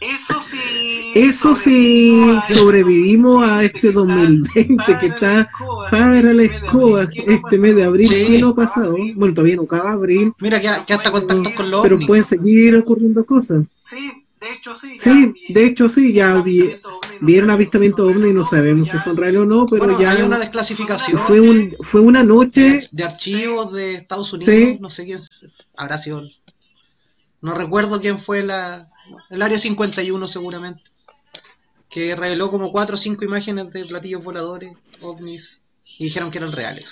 [0.00, 1.12] Eso sí.
[1.14, 5.50] eso sí, sobrevivimos a este 2020 que está
[5.90, 8.26] para la escoba este mes de abril Sí.
[8.26, 8.96] que no ha pasado.
[9.16, 12.06] Bueno, todavía no acaba abril, Mira, que, que hasta contactos con los pero ovnis.
[12.06, 13.64] pueden seguir ocurriendo cosas.
[13.90, 14.10] Sí,
[14.40, 14.94] de hecho sí.
[14.98, 18.44] Sí, ya de hecho sí, ya vi- avistamiento ovni, no vieron sabemos avistamiento ovni, no
[18.44, 18.92] reales sabemos ya.
[18.98, 22.24] si son reales o no, pero bueno, ya hay una desclasificación fue un fue una
[22.24, 24.78] noche, de archivos de Estados Unidos, Sí.
[24.80, 25.18] no sé quién
[25.76, 26.22] habrá sido.
[27.42, 28.88] No recuerdo quién fue la.
[29.30, 30.82] El área 51 seguramente.
[31.88, 35.60] Que reveló como cuatro o cinco imágenes de platillos voladores, ovnis,
[35.98, 36.86] y dijeron que eran reales.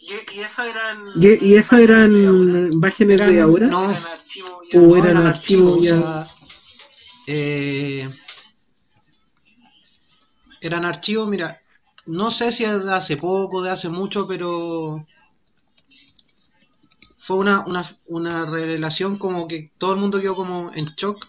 [0.00, 0.98] Y, y eso eran.
[1.20, 2.14] y, y esas eran
[2.72, 3.90] imágenes de ahora no.
[3.90, 6.28] Eran archivos ya- o No, eran archivos ya.
[7.26, 8.10] eh,
[10.60, 11.60] eran archivos, mira,
[12.06, 15.06] no sé si es de hace poco, de hace mucho, pero
[17.26, 21.26] fue una, una, una revelación como que todo el mundo quedó como en shock.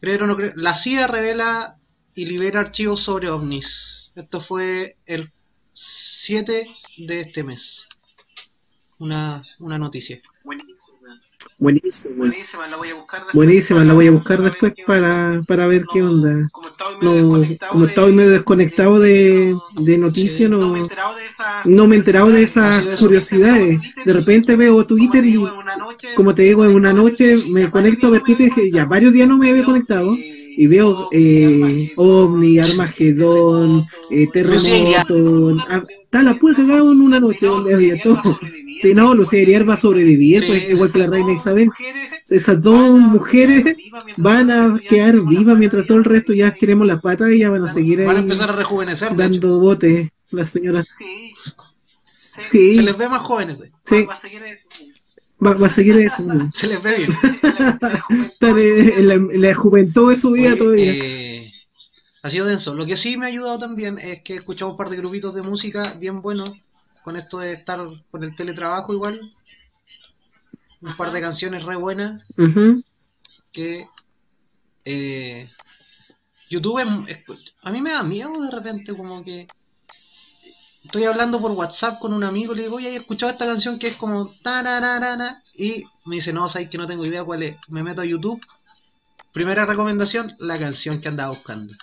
[0.00, 0.52] Creo no creo.
[0.56, 1.78] La CIA revela
[2.12, 4.10] y libera archivos sobre ovnis.
[4.16, 5.32] Esto fue el
[5.72, 6.66] 7
[6.98, 7.86] de este mes.
[8.98, 10.20] Una, una noticia.
[10.42, 10.91] Buenísima.
[11.58, 12.14] Buenísimo.
[12.16, 13.34] Buenísima, la voy a buscar después.
[13.34, 16.48] Buenísima, la voy a buscar después ver qué para, para ver qué onda.
[17.70, 21.62] Como estaba medio desconectado de- de, de noticias, No me he no, enterado de esa.
[21.64, 23.78] no me he enterado de esas curiosidades.
[24.04, 25.38] De repente veo Twitter y,
[26.16, 29.12] como te digo, en una noche me conecto a ver Twitter y dije, ya varios
[29.12, 30.14] días no me había conectado.
[30.54, 35.56] Y veo eh, OVNI, Armagedón, eh, terremoto,
[36.12, 38.38] está la pura cagada en una noche donde había todo.
[38.80, 41.70] Si no, Lucía Iriar va a sobrevivir, pues igual que la reina Isabel.
[42.28, 43.64] Esas dos mujeres
[44.18, 47.64] van a quedar vivas mientras todo el resto ya estiremos las patas y ya van
[47.64, 50.84] a seguir Van a ahí empezar a rejuvenecer, dando botes las señoras.
[52.50, 52.74] Sí.
[52.76, 54.68] Se les ve más jóvenes, de- sí, Va a seguir eso.
[55.44, 56.22] va, va a seguir eso.
[56.54, 57.12] se les ve bien.
[59.08, 59.16] La,
[59.48, 60.92] la juventud de su vida todavía.
[60.94, 61.41] eh,
[62.22, 62.74] ha sido denso.
[62.74, 65.42] Lo que sí me ha ayudado también es que escuchamos un par de grupitos de
[65.42, 66.50] música bien buenos
[67.02, 67.80] con esto de estar
[68.10, 69.34] con el teletrabajo igual.
[70.80, 72.82] Un par de canciones re buenas Ujú.
[73.52, 73.86] que
[74.84, 75.48] eh,
[76.50, 79.46] YouTube es- es- a mí me da miedo de repente como que
[80.84, 83.86] estoy hablando por WhatsApp con un amigo le digo oye he escuchado esta canción que
[83.88, 87.84] es como tarararana y me dice no sabes que no tengo idea cuál es me
[87.84, 88.44] meto a YouTube
[89.32, 91.74] primera recomendación la canción que andaba buscando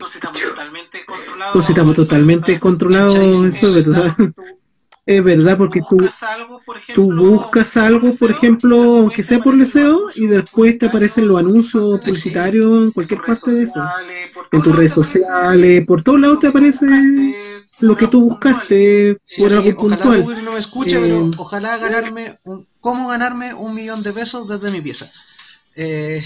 [0.00, 1.46] Entonces estamos totalmente controlados.
[1.46, 4.16] Entonces estamos totalmente controlados, eso es verdad.
[5.04, 9.58] Es verdad, porque tú, algo, por ejemplo, tú buscas algo, por ejemplo, aunque sea por
[9.58, 13.82] deseo, y después te aparecen los anuncios publicitarios en cualquier parte de eso.
[14.52, 16.86] En tus redes sociales, por todos lados te aparece
[17.80, 20.22] lo que tú buscaste Sí, por algo ojalá puntual.
[20.22, 24.48] Google no me escuche, Eh, pero ojalá ganarme un, cómo ganarme un millón de pesos
[24.48, 25.10] desde mi pieza.
[25.76, 26.24] Eh,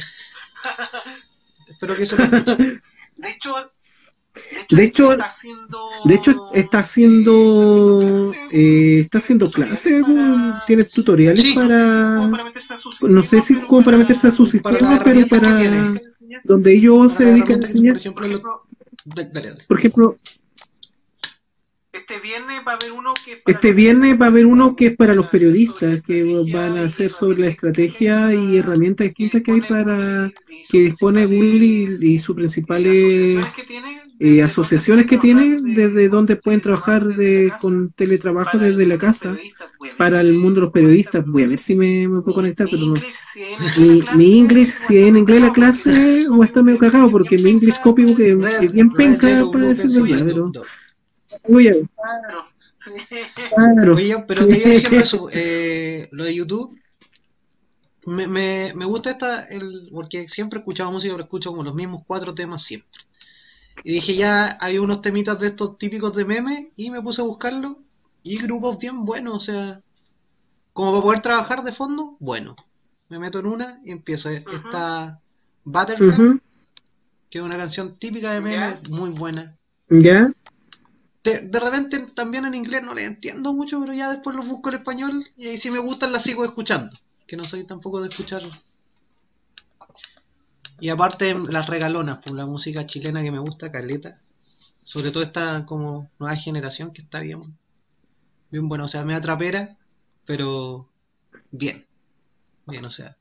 [1.69, 2.81] espero que eso lo escuche.
[3.17, 3.55] De hecho,
[4.69, 11.43] De hecho- está haciendo, De hecho, está haciendo, eh, está haciendo clases, Google, tiene tutoriales
[11.43, 11.53] Sí.
[11.55, 12.53] para, para
[13.09, 15.95] no sé si como para meterse a su Para sistema, pero para
[16.43, 17.95] donde ellos Para se dedican a enseñar.
[17.95, 18.63] Por ejemplo, lo-
[19.05, 19.65] dale, dale, dale.
[19.69, 20.17] Por ejemplo,
[22.15, 24.47] Este viernes va a haber uno que es para este los viernes va a haber
[24.47, 26.23] uno que es para los periodistas, que
[26.53, 30.33] van a hacer sobre la estrategia y herramientas distintas que hay para
[30.71, 33.67] que dispone Google y, y sus principales
[34.21, 39.37] eh, asociaciones que tiene desde donde pueden trabajar de, con teletrabajo desde la casa
[39.99, 41.27] para el mundo de los periodistas.
[41.27, 42.95] Voy a ver si me, me puedo conectar, pero no.
[43.77, 47.79] Mi, mi inglés, si en inglés la clase, o está medio cagado, porque mi inglés
[47.81, 50.53] copybook es, es bien penca para decir verdad, pero
[51.43, 51.89] Claro.
[53.95, 54.49] Oye, pero Sí.
[54.49, 56.79] te iba diciendo eso, eh, lo de YouTube.
[58.07, 61.75] Me, me, me gusta esta, el, porque siempre he escuchado música, pero escucho como los
[61.75, 63.01] mismos cuatro temas siempre.
[63.83, 67.25] Y dije, ya había unos temitas de estos típicos de memes y me puse a
[67.25, 67.79] buscarlo.
[68.23, 69.81] Y grupos bien buenos, o sea,
[70.73, 72.55] como para poder trabajar de fondo, bueno.
[73.09, 74.29] Me meto en una y empiezo.
[74.29, 75.21] Esta
[75.65, 76.41] Butterfly, Ujú.
[77.31, 79.57] que es una canción típica de memes, muy buena.
[79.89, 80.31] ¿Ya?
[81.25, 84.69] De, de repente también en inglés no le entiendo mucho, pero ya después los busco
[84.69, 86.97] en español y ahí si me gustan las sigo escuchando.
[87.27, 88.43] Que no soy tampoco de escuchar.
[90.81, 94.21] Y aparte las regalonas, por la música chilena que me gusta, Caleta.
[94.85, 97.57] Sobre todo esta como nueva generación que está bien,
[98.51, 98.85] bien buena.
[98.85, 99.79] O sea, me atrapera,
[100.27, 100.91] pero
[101.51, 101.87] bien.
[102.67, 103.17] Bien, o sea.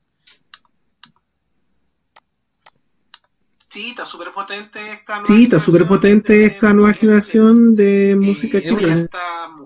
[3.74, 7.74] Sí, está súper potente esta nueva Sí, está súper generación potente de- esta nueva generación
[7.74, 9.08] de Eh, música chilena.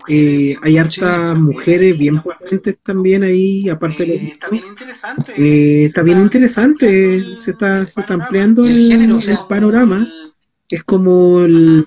[0.09, 5.33] Eh, bien hay hartas mujeres bien potentes también ahí, aparte de eh, está bien interesante.
[5.37, 9.19] Eh, está bien Se interesante, se está, el se está ampliando el el, género, o
[9.19, 9.99] el sea, panorama.
[9.99, 10.33] El-
[10.71, 11.87] Es como el...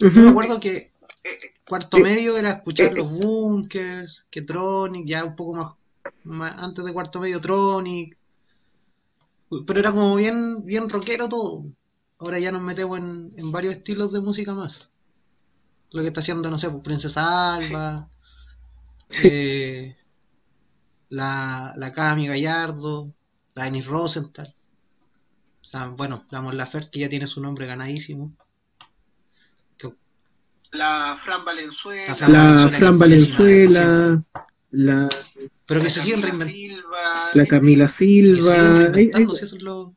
[0.00, 0.92] Yo me acuerdo que
[1.68, 5.72] cuarto Eh, medio era escuchar eh, los bunkers, que Tronic, ya un poco más,
[6.24, 8.16] más antes de cuarto medio Tronic.
[9.66, 11.64] Pero era como bien, bien rockero todo.
[12.18, 14.90] Ahora ya nos metemos en, en varios estilos de música más.
[15.92, 18.08] Lo que está haciendo, no sé, pues Princesa Alba,
[19.08, 19.28] Sí.
[19.30, 19.96] eh,
[21.10, 23.12] la, la Cami Gallardo,
[23.54, 24.54] la Denise Rosenthal.
[25.72, 28.32] La- bueno, la Mon Laferte que ya tiene su nombre ganadísimo.
[29.76, 29.92] Que-
[30.72, 32.08] la Fran Valenzuela.
[32.08, 34.24] La Fran La Valenzuela,
[34.76, 35.08] la,
[35.66, 36.82] pero que la se siguen Camila reinventando.
[36.82, 38.54] Silva, la Camila que se Silva.
[38.88, 39.94] reinventando, si eso es lo-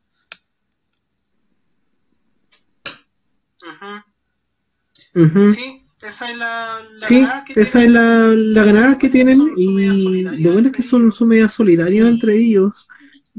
[5.15, 5.23] Ujú.
[5.25, 5.53] ujú.
[5.53, 7.93] Sí, esa es la, la Sí, ganada que esa es tienen.
[7.93, 11.47] la, la ganada que tienen Son- son y lo bueno es que son, son media
[11.49, 12.87] solidarios entre ellos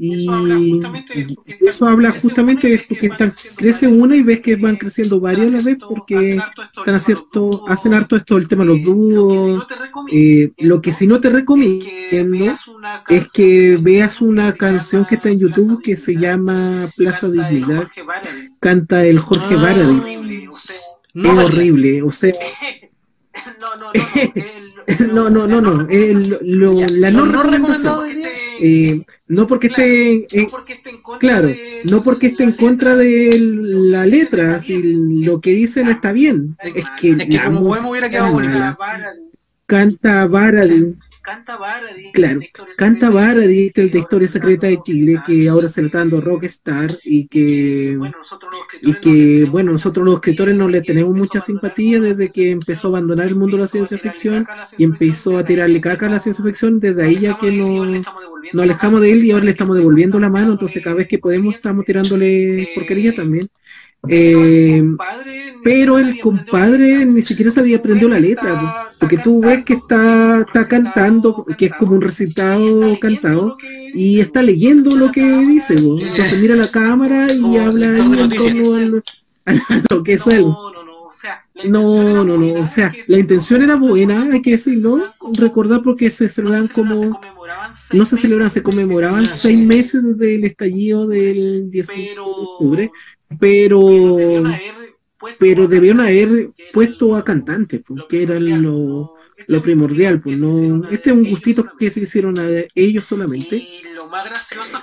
[0.01, 4.39] y, Eso habla justamente de eso habla justamente de porque están, crece una y ves
[4.39, 6.39] que van creciendo varios a la vez porque
[6.77, 8.93] están haciendo, hacen harto esto el tema de los eh, lo que
[9.33, 12.55] sí dúos no te recomiendo eh, lo que sí no te es que recomiendo
[13.09, 17.89] es que veas una canción que está en YouTube que se llama Plaza Dignidad.
[18.61, 19.73] Canta el Jorge Ah.
[20.59, 20.75] Sea,
[21.13, 22.33] No, es horrible o sea
[25.11, 28.48] no, no, no, no, no la no no recomendación.
[28.61, 32.43] Eh, no porque esté en- no porque esté en contra Claro, de no porque esté
[32.43, 33.03] en la contra letra.
[33.03, 37.89] de la letra, si lo que dicen está bien, es que, Es que la como
[37.91, 38.77] hubiera quedado.
[39.65, 40.95] Canta Baradit,
[41.29, 41.59] canta
[42.11, 42.39] claro,
[42.75, 46.97] canta Baradit, el de Historia Secreta de Chile, que ahora se le está dando Rockstar
[47.03, 50.81] y que, bueno, nosotros los y escritores le que bueno, nosotros los escritores no le
[50.81, 54.83] tenemos mucha simpatía desde que empezó a abandonar el mundo de la ciencia ficción y
[54.83, 59.01] empezó a tirarle caca a la ciencia ficción, desde ahí ya que no, nos alejamos
[59.01, 61.85] de él y ahora le estamos devolviendo la mano, entonces cada vez que podemos estamos
[61.85, 63.49] tirándole porquería también.
[64.01, 67.77] Pero Eh, el compadre ni pero siquiera el sabía compadre aprender la ni siquiera sabía
[67.77, 72.01] aprender la letra, po, porque tú ves que está, está cantando, que es como un
[72.01, 73.57] recitado cantado,
[73.93, 79.03] y está leyendo lo que dice, entonces mira la cámara y habla en torno al-
[79.45, 80.45] a lo que es él.
[80.45, 83.17] No, no, no, o sea, la intención No, era buena, o sea, hay que la
[83.17, 83.19] decirlo.
[83.19, 87.19] intención era buena, hay que decirlo, Se celebran como- recordar porque se celebran como,
[87.91, 92.91] no se celebran, se conmemoraban seis meses desde el estallido del 19 de octubre,
[93.37, 94.43] pero
[95.37, 99.15] pero debieron haber puesto a cantantes, porque era lo,
[99.47, 103.67] lo primordial, pues no, este es un gustito que se hicieron a ellos solamente.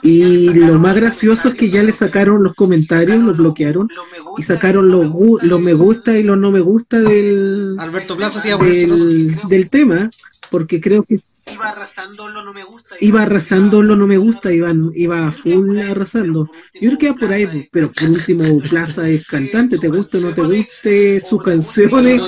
[0.02, 3.88] Y lo más gracioso es que ya le sacaron los comentarios, los bloquearon
[4.36, 5.10] y sacaron los,
[5.42, 10.10] los me gusta y los no me gusta del, Alberto Plaza del, del tema,
[10.50, 11.20] porque creo que
[11.56, 12.96] iba arrasando lo no me gusta.
[13.00, 16.50] Iba arrasando lo no me gusta, iba, iba full arrasando.
[16.74, 20.20] Yo creo que iba por ahí, pero por último, Plaza es cantante, te guste o
[20.20, 22.22] no te guste sus canciones,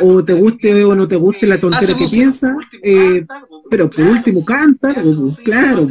[0.00, 3.24] o te guste o no te guste la tontera que piensa, eh,
[3.70, 4.94] pero por último canta,
[5.44, 5.86] claro,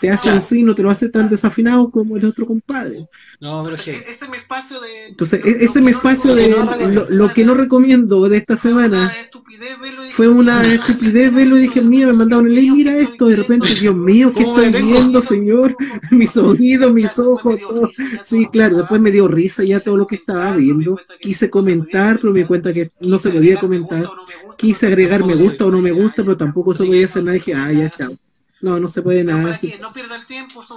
[0.00, 3.08] te hace así, no te lo hace tan desafinado como el otro compadre.
[3.40, 5.08] No, pero Ese es mi espacio de.
[5.08, 6.48] Entonces, ese es mi espacio de.
[7.10, 9.14] Lo, que no recomiendo de esta semana
[10.10, 13.74] fue una estupidez verlo y dije, mira, me mandaron el ley, mira esto, de repente,
[13.74, 15.76] Dios mío, ¿qué estoy viendo, señor?
[16.10, 17.90] Mis oídos, mis ojos, todo.
[18.22, 20.98] Sí, claro, después me dio risa ya todo lo que estaba viendo.
[21.20, 24.08] Quise comentar, pero me di cuenta que no se podía comentar.
[24.56, 27.34] Quise agregar me gusta o no me gusta, pero tampoco se podía hacer nada.
[27.34, 28.16] Dije, ah, ya, chao.
[28.60, 29.58] No, no se puede nada.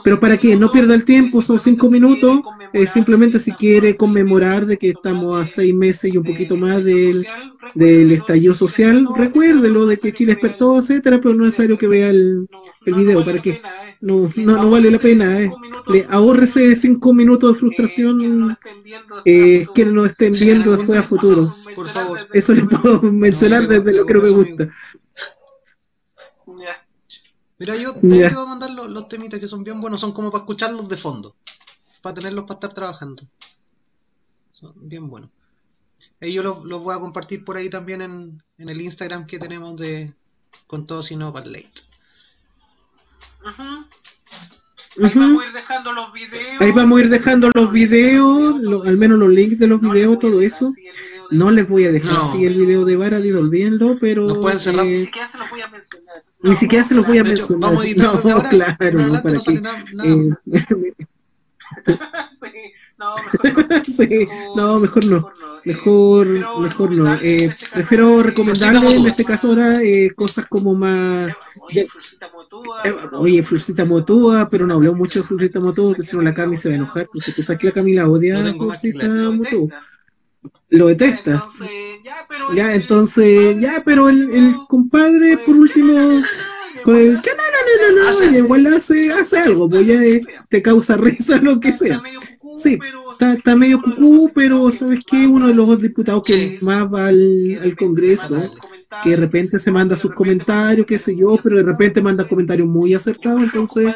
[0.03, 2.39] Pero para qué, no pierda el tiempo, son cinco minutos.
[2.73, 6.83] Eh, simplemente si quiere conmemorar de que estamos a seis meses y un poquito más
[6.83, 7.27] del,
[7.75, 12.09] del estallido social, recuérdelo de que Chile despertó, etcétera, pero no es necesario que vea
[12.09, 12.47] el,
[12.85, 13.23] el video.
[13.23, 13.61] ¿Para qué?
[14.01, 15.39] No, no, no vale la pena.
[15.39, 15.51] Eh.
[15.87, 18.57] Le, ahorrese cinco minutos de frustración
[19.23, 21.55] eh, que no estén viendo después a futuro.
[21.75, 22.19] Por favor.
[22.33, 24.69] Eso le puedo mencionar desde lo que no me gusta.
[27.59, 30.29] Mira, yo te iba a mandar los, los, temitas que son bien buenos, son como
[30.29, 31.35] para escucharlos de fondo,
[32.03, 33.23] para tenerlos para estar trabajando.
[34.51, 35.29] Son bien buenos.
[36.21, 39.39] Y yo los, los voy a compartir por ahí también en, en, el Instagram que
[39.39, 40.13] tenemos de
[40.67, 41.71] con todo sino para late.
[43.45, 43.87] Ajá.
[45.01, 46.61] Ahí vamos a ir dejando los videos.
[46.61, 49.91] Ahí vamos a ir dejando los videos, lo, al menos los links de los no
[49.91, 50.71] videos, todo eso.
[51.31, 52.21] No les voy a dejar No.
[52.29, 54.27] así el video de Varadi, olvídenlo, pero.
[54.27, 54.85] Nos pueden cerrar.
[54.85, 56.23] eh, Ni siquiera se los voy a mencionar.
[56.43, 57.69] ni siquiera se los voy a mencionar.
[57.71, 59.61] vamos a editar desde no, ahora, claro, no, para qué.
[59.61, 60.09] nada- nada.
[60.45, 60.93] Eh,
[62.41, 63.83] sí, no, mejor no.
[63.93, 65.31] sí, no, mejor no.
[65.65, 66.27] Mejor,
[66.91, 67.13] no.
[67.21, 71.33] Eh, prefiero eh, recomendarle en este caso ahora eh, cosas como más.
[71.61, 76.03] Oye, Florcita Motúa, Eh, Oye, Florcita Motúa, pero no habló mucho de Florcita Motúa, porque
[76.03, 78.09] si no la Cami se va a enojar, porque tú sabes que la Cami la
[78.09, 79.67] odia a Florcita Motúa.
[79.69, 79.81] detesta.
[80.69, 81.31] Lo detesta.
[81.35, 81.69] Entonces,
[82.03, 86.21] ya, pero Ya, el- entonces, ya, pero el, el compadre, por último,
[86.83, 90.03] con el que no, no, no, no, no, y igual hace, hace algo, pues ya
[90.03, 92.01] eh, te causa risa lo que sea.
[92.57, 92.77] Sí,
[93.13, 95.25] Está, está medio cucú, pero ¿sabes qué?
[95.27, 98.35] Uno de los diputados que más va al, al Congreso,
[99.03, 102.67] que de repente se manda sus comentarios, qué sé yo, pero de repente manda comentarios
[102.67, 103.87] muy acertados, entonces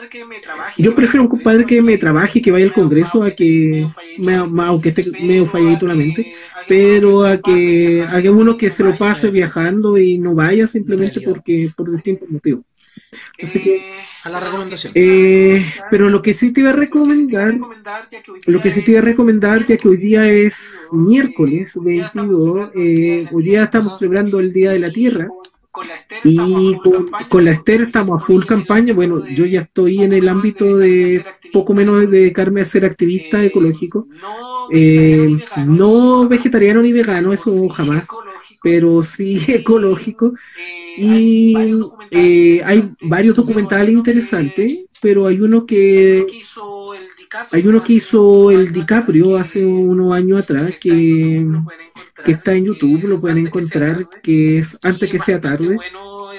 [0.77, 4.89] yo prefiero un compadre que me trabaje, que vaya al Congreso, a que, me- aunque
[4.89, 6.33] esté medio falladito la mente,
[6.67, 11.71] pero a que haga uno que se lo pase viajando y no vaya simplemente porque
[11.75, 12.63] por distintos motivos.
[13.41, 14.91] Así que, A la recomendación.
[14.95, 17.57] eh, pero lo que sí te iba a recomendar,
[18.47, 23.27] lo que sí te iba a recomendar, ya que hoy día es miércoles 22, eh,
[23.31, 25.27] hoy día estamos celebrando el Día de la Tierra
[26.23, 28.93] y con, con la Esther estamos a full campaña.
[28.93, 33.43] Bueno, yo ya estoy en el ámbito de poco menos de dedicarme a ser activista
[33.43, 34.07] ecológico.
[34.73, 38.03] Eh, no vegetariano ni vegano, eso jamás,
[38.61, 40.33] pero sí ecológico.
[40.97, 41.55] Y
[42.09, 46.25] eh, hay varios documentales interesantes, pero hay uno que
[47.51, 51.45] hay uno que hizo el DiCaprio hace unos años atrás que,
[52.25, 55.77] que está en YouTube, lo pueden encontrar, que es Antes que sea tarde.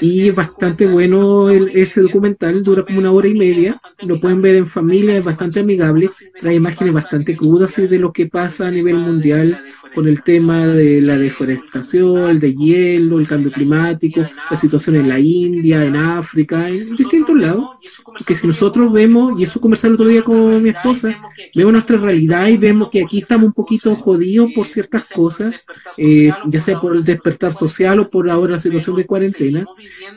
[0.00, 4.40] Y es bastante bueno el, ese documental, dura como una hora y media, lo pueden
[4.40, 6.08] ver en familia, es bastante amigable,
[6.40, 9.60] trae imágenes bastante crudas de lo que pasa a nivel mundial
[9.94, 15.08] con el tema de la deforestación, el de hielo, el cambio climático, la situación en
[15.08, 17.64] la India, en África, en distintos lados.
[18.04, 21.18] Porque si nosotros vemos, y eso conversé el otro día con mi esposa,
[21.54, 25.54] vemos nuestra realidad y vemos que aquí estamos un poquito jodidos por ciertas cosas,
[25.96, 29.66] eh, ya sea por el despertar social o por ahora la situación de cuarentena,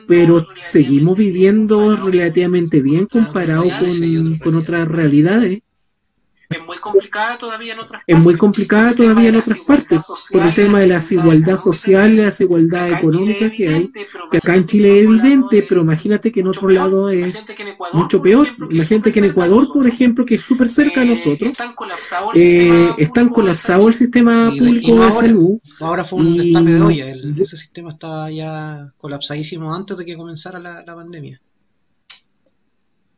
[0.06, 5.60] pero seguimos viviendo relativamente bien comparado con, con otras realidades.
[6.56, 10.54] Es muy complicada todavía en otras Es muy complicada todavía en otras partes por el
[10.54, 13.92] tema de la desigualdad social, la desigualdad económica que hay,
[14.30, 17.44] que acá en Chile es evidente, pero imagínate que en otro lado es
[17.92, 18.48] mucho peor.
[18.70, 21.52] Imagínate que en Ecuador, por ejemplo, que es súper cerca a nosotros,
[22.34, 25.12] eh, están colapsado el sistema Y- y público de ahora.
[25.12, 25.58] salud.
[25.80, 27.06] Ahora fue un destape de olla.
[27.42, 31.40] ese sistema estaba ya colapsadísimo antes de que comenzara la, la pandemia.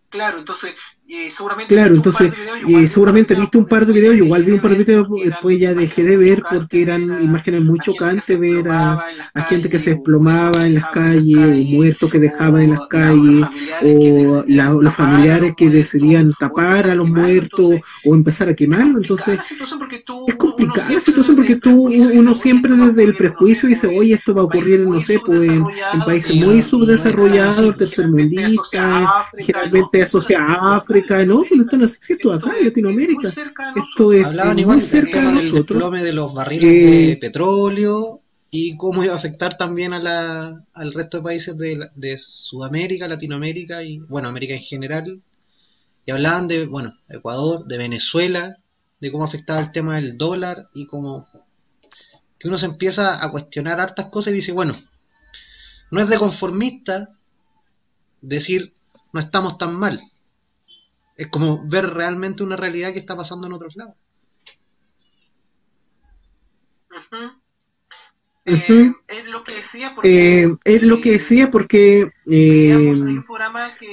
[0.08, 0.74] Claro, entonces
[1.06, 2.32] eh, seguramente Claro, entonces
[2.66, 5.58] eh, seguramente viste un par de videos, yo igual vi un par de videos, después
[5.58, 9.90] ya dejé de ver porque eran imágenes muy chocantes, ver a, a gente que se
[9.90, 13.46] desplomaba en las calles, o muertos que dejaban en las calles,
[13.82, 19.02] o la, los familiares que decidían tapar a los muertos o empezar a quemarlos.
[19.02, 19.38] Entonces
[20.26, 24.42] es complicada la situación porque tú, uno siempre desde el prejuicio dice, oye, esto va
[24.42, 25.64] a ocurrir, no sé, pues en,
[26.04, 30.93] países muy subdesarrollados, tercermundistas, generalmente asociados a África,
[31.26, 32.32] no, pues no están así, ¿cierto?
[32.32, 33.28] Acá en Latinoamérica.
[33.28, 35.92] Esto es, Hablaban igual muy cerca de nosotros.
[36.02, 38.20] de los barriles eh, de petróleo
[38.50, 43.08] y cómo iba a afectar también a la, al resto de países de, de Sudamérica,
[43.08, 45.22] Latinoamérica y, bueno, América en general.
[46.06, 48.58] Y hablaban de, bueno, Ecuador, de Venezuela,
[49.00, 51.26] de cómo afectaba el tema del dólar y cómo
[52.38, 54.74] que uno se empieza a cuestionar hartas cosas y dice, bueno,
[55.90, 57.16] no es de conformista
[58.20, 58.74] decir
[59.14, 60.02] no estamos tan mal.
[61.16, 63.94] Es como ver realmente una realidad que está pasando en otros lados.
[68.46, 72.10] Eh, es lo que decía porque, eh, es lo que decía porque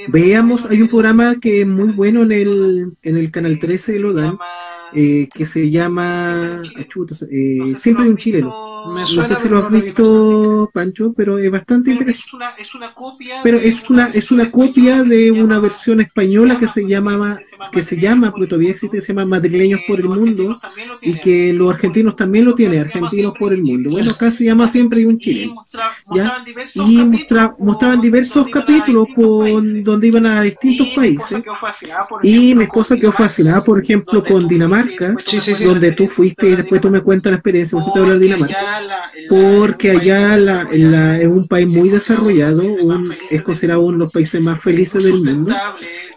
[0.09, 3.99] veamos, hay un programa que es muy bueno en el, en el canal 13 de
[3.99, 4.37] Lodan
[4.93, 8.85] eh, que se llama eh, Siempre hay un chileno.
[8.95, 12.31] no sé si lo has visto, Pancho, pero es bastante interesante.
[13.43, 17.39] pero es una, es una copia de una versión española que se llamaba,
[17.71, 20.59] que se llama, porque todavía existe, se llama Madrileños por el Mundo,
[21.01, 23.91] y que los argentinos también lo tienen, Argentinos por el Mundo.
[23.91, 25.67] Bueno, acá se llama Siempre hay un chileno.
[26.75, 27.03] Y
[27.59, 31.41] mostraban diversos capítulos con, donde iban a distintos países.
[32.23, 34.80] Y mi esposa quedó fascinada, por ejemplo, con Dinamarca
[35.63, 38.91] donde tú fuiste y después tú me cuentas la experiencia, vos te hablar de Dinamarca,
[39.29, 40.67] porque allá la,
[41.19, 42.63] es un país muy desarrollado,
[43.29, 45.55] es considerado uno de los países más felices del mundo,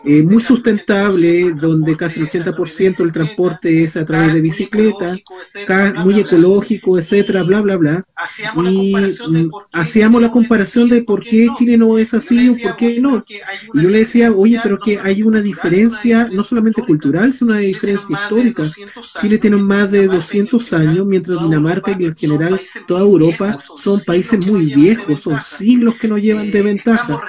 [0.04, 5.16] eh, muy sustentable, donde casi el 80% del transporte es a través de bicicleta,
[5.96, 8.06] muy ecológico, etcétera, bla, bla, bla.
[8.68, 13.00] Y mm, hacíamos la comparación de por qué Chile no es así o por qué
[13.00, 13.24] no.
[13.28, 17.60] Y yo le decía, oye, pero que hay una diferencia no solamente cultural, sino una
[17.60, 18.53] diferencia histórica
[19.20, 24.44] Chile tiene más de 200 años, mientras Dinamarca y en general toda Europa son países
[24.44, 27.20] muy viejos, son siglos que nos llevan de ventaja.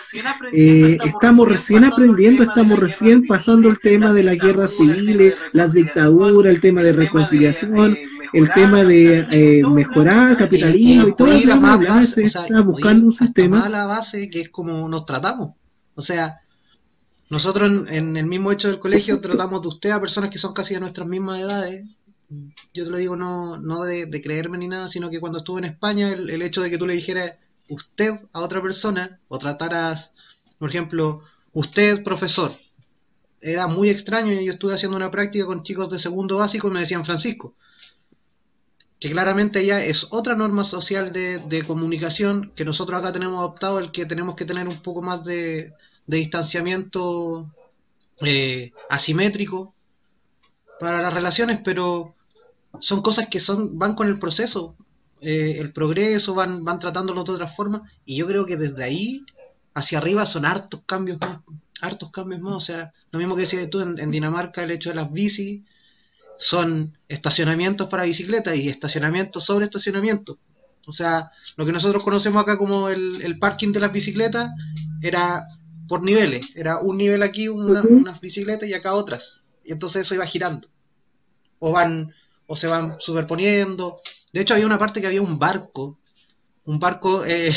[0.52, 6.54] Eh, estamos recién aprendiendo, estamos recién pasando el tema de la guerra civil, las dictaduras,
[6.54, 7.98] el tema de reconciliación,
[8.34, 11.32] el tema de eh, mejorar capitalismo y todo.
[11.34, 13.68] está buscando un sistema.
[13.70, 15.52] la base que es como nos tratamos.
[15.96, 16.42] O sea,
[17.30, 20.76] nosotros en, el mismo hecho del colegio tratamos de usted a personas que son casi
[20.76, 21.86] de nuestras mismas edades.
[22.74, 25.66] Yo te lo digo no, no de, creerme ni nada, sino que cuando estuve en
[25.66, 27.34] España, el, hecho de que tú le dijeras
[27.68, 30.14] usted a otra persona o trataras,
[30.60, 31.22] por ejemplo,
[31.54, 32.56] usted profesor,
[33.42, 34.32] era muy extraño.
[34.42, 37.56] Yo estuve haciendo una práctica con chicos de segundo básico y me decían Francisco.
[39.00, 43.80] Que claramente ya es otra norma social de, de comunicación que nosotros acá tenemos adoptado,
[43.80, 45.74] el que tenemos que tener un poco más de,
[46.08, 47.52] de distanciamiento
[48.22, 49.74] eh, asimétrico
[50.80, 52.16] para las relaciones, pero
[52.80, 54.76] son cosas que son van con el proceso,
[55.22, 59.26] eh, el progreso, van, van tratándolo de otra forma, y yo creo que desde ahí
[59.74, 61.40] hacia arriba son hartos cambios más,
[61.82, 64.96] hartos cambios más, o sea, lo mismo que decías tú en, Dinamarca, el hecho de
[64.96, 65.62] las bicis,
[66.38, 70.38] son estacionamientos para bicicletas y estacionamientos sobre estacionamientos.
[70.86, 74.52] O sea, lo que nosotros conocemos acá como el, el parking de las bicicletas
[75.02, 75.46] era
[75.88, 76.46] por niveles.
[76.56, 79.42] Era un nivel aquí, una, unas bicicletas y acá otras.
[79.64, 80.70] Y entonces eso iba girando.
[81.60, 82.14] O van,
[82.48, 84.00] o se van superponiendo.
[84.32, 86.00] De hecho, había una parte que había un barco.
[86.66, 87.54] Un barco eh,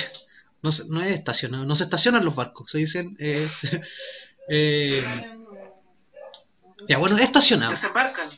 [0.63, 3.17] no, no, es estacionado, no se estacionan los barcos, se dicen.
[3.19, 3.49] Eh,
[6.89, 7.73] ya bueno, estacionado.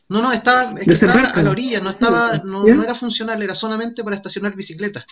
[0.09, 4.17] No, no, estaba, a la orilla, no estaba, no, no, era funcional, era solamente para
[4.17, 5.07] estacionar bicicletas.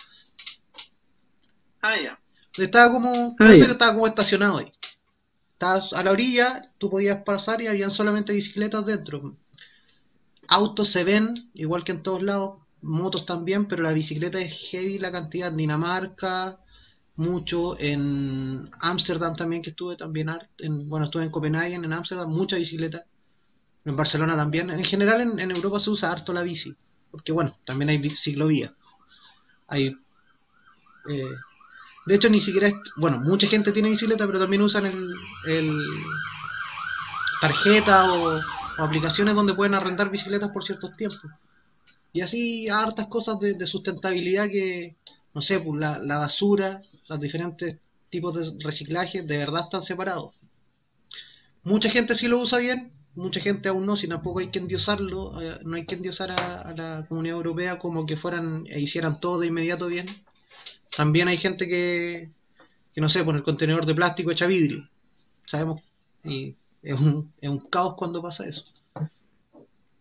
[1.81, 2.19] Ah, ya.
[2.65, 4.71] Estaba como, ah, estaba como estacionado ahí.
[5.53, 9.35] Estabas a la orilla, tú podías pasar y habían solamente bicicletas dentro.
[10.47, 14.99] Autos se ven, igual que en todos lados, motos también, pero la bicicleta es heavy
[14.99, 15.49] la cantidad.
[15.49, 16.59] En Dinamarca,
[17.15, 17.77] mucho.
[17.79, 20.29] En Ámsterdam también, que estuve también.
[20.57, 23.05] En, bueno, estuve en Copenhague, en Ámsterdam, mucha bicicleta.
[23.85, 24.69] En Barcelona también.
[24.69, 26.75] En general en, en, Europa se usa harto la bici.
[27.11, 28.73] Porque bueno, también hay ciclovía.
[29.67, 29.95] Hay
[31.09, 31.35] eh,
[32.09, 35.85] de hecho, ni siquiera, bueno, mucha gente tiene bicicleta, pero también usan el,
[37.39, 38.41] tarjeta o,
[38.79, 41.21] aplicaciones donde pueden arrendar bicicletas por ciertos tiempos.
[42.11, 44.95] Y así hartas cosas de, sustentabilidad que,
[45.35, 47.77] no sé, pues la, la, basura, los diferentes
[48.09, 50.33] tipos de reciclaje, de verdad están separados.
[51.61, 55.39] mucha gente sí lo usa bien, mucha gente aún no, si tampoco hay que endiosarlo,
[55.43, 59.19] eh, no hay que endiosar a, a la comunidad europea como que fueran e hicieran
[59.19, 60.07] todo de inmediato bien.
[60.95, 62.29] También hay gente que,
[62.93, 64.89] que no sé, pone el contenedor de plástico hecha vidrio.
[65.45, 65.81] Sabemos,
[66.23, 68.63] y es un, es un caos cuando pasa eso.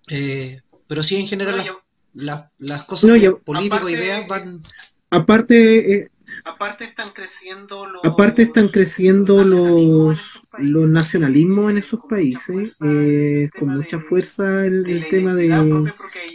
[0.09, 1.83] Eh, pero sí, en general, No, las, yo-
[2.15, 4.63] las- las cosas No, yo- políticas, aparte- ideas van...
[5.11, 6.11] Aparte, eh,
[6.45, 8.05] Aparte están creciendo los...
[8.05, 10.41] aparte están creciendo los.
[10.61, 15.49] Los nacionalismos en esos países, eh, con mucha fuerza el, el tema de,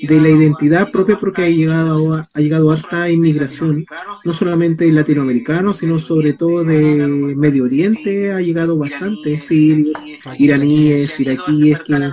[0.01, 3.85] de la identidad propia porque ha llegado, a- ha llegado harta inmigración,
[4.25, 10.03] no solamente latinoamericanos, sino sobre todo de Medio Oriente, ha llegado bastante, sirios,
[10.37, 12.11] iraníes, iraquíes, que,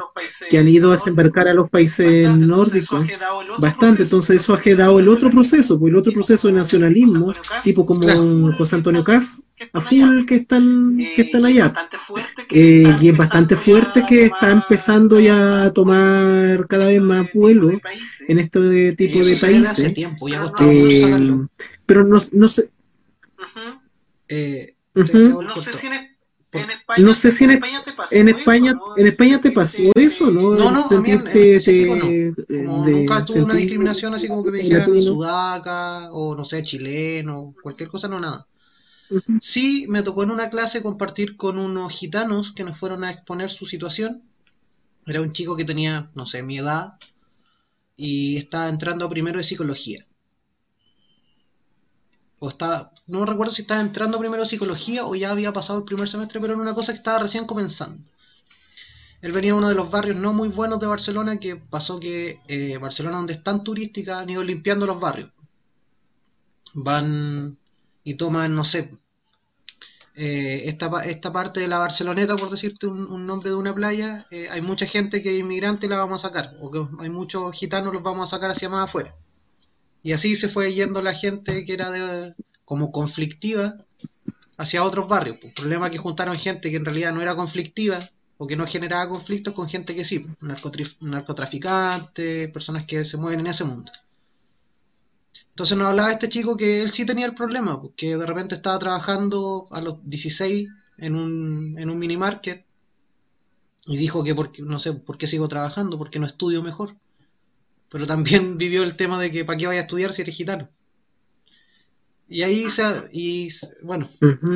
[0.50, 3.06] que han ido a desembarcar a los países nórdicos,
[3.58, 7.32] bastante, entonces eso ha generado el otro proceso, pues el otro proceso de nacionalismo,
[7.64, 8.50] tipo como.
[8.56, 9.42] José Antonio Caz,
[9.72, 11.72] a full que están, que están allá.
[12.50, 17.32] Eh, Eh, y es bastante fuerte que está empezando ya a tomar cada vez más
[17.32, 17.70] vuelo
[18.28, 19.94] en este tipo de Eso se ve hace países.
[19.94, 21.48] tiempo, ya Eh, sacarlo.
[21.86, 22.70] pero no, no sé.
[24.28, 25.06] Eh, No
[25.62, 25.92] sé si en,
[26.52, 28.96] en España, No sé si en- te pasó En eso, España, ¿no?
[28.96, 30.54] en España te pasó eso, ¿no?
[30.56, 32.06] No, no, a mí en- específico no.
[32.06, 32.34] de-
[32.64, 36.62] Como de nunca tuve una discriminación así como que me dijeran sudaca o no sé,
[36.62, 38.46] chileno, cualquier cosa, no nada.
[39.40, 43.50] Sí, me tocó en una clase compartir con unos gitanos que nos fueron a exponer
[43.50, 44.22] su situación.
[45.06, 46.94] Era un chico que tenía, no sé, mi edad
[47.96, 50.06] y estaba entrando primero de psicología.
[52.38, 55.84] O estaba, no recuerdo si estaba entrando primero de psicología o ya había pasado el
[55.84, 58.02] primer semestre, pero era una cosa que estaba recién comenzando.
[59.20, 62.40] Él venía de uno de los barrios no muy buenos de Barcelona, que pasó que
[62.48, 65.30] eh, Barcelona, donde es tan turística, han ido limpiando los barrios.
[66.72, 67.58] Van
[68.04, 68.90] y toman, no sé,
[70.14, 74.48] eh, esta, esta parte de la Barceloneta, por decirte un, nombre de una playa, eh,
[74.50, 77.92] hay mucha gente que es inmigrante la vamos a sacar, o que hay muchos gitanos
[77.94, 79.14] los vamos a sacar hacia más afuera.
[80.02, 82.34] Y así se fue yendo la gente que era de,
[82.64, 83.76] como conflictiva
[84.56, 85.38] hacia otros barrios.
[85.42, 88.66] El problema es que juntaron gente que en realidad no era conflictiva o que no
[88.66, 90.26] generaba conflictos con gente que sí,
[91.00, 93.92] narcotraficantes, personas que se mueven en ese mundo.
[95.60, 98.78] Entonces nos hablaba este chico que él sí tenía el problema, porque de repente estaba
[98.78, 102.64] trabajando a los 16 en un, en un mini market
[103.84, 105.98] y dijo que porque, no sé, ¿por qué sigo trabajando?
[105.98, 106.96] Porque no estudio mejor.
[107.90, 110.70] Pero también vivió el tema de que ¿para qué vaya a estudiar si eres gitano?
[112.28, 112.82] Y ahí se,
[113.12, 113.48] y
[113.82, 114.08] bueno,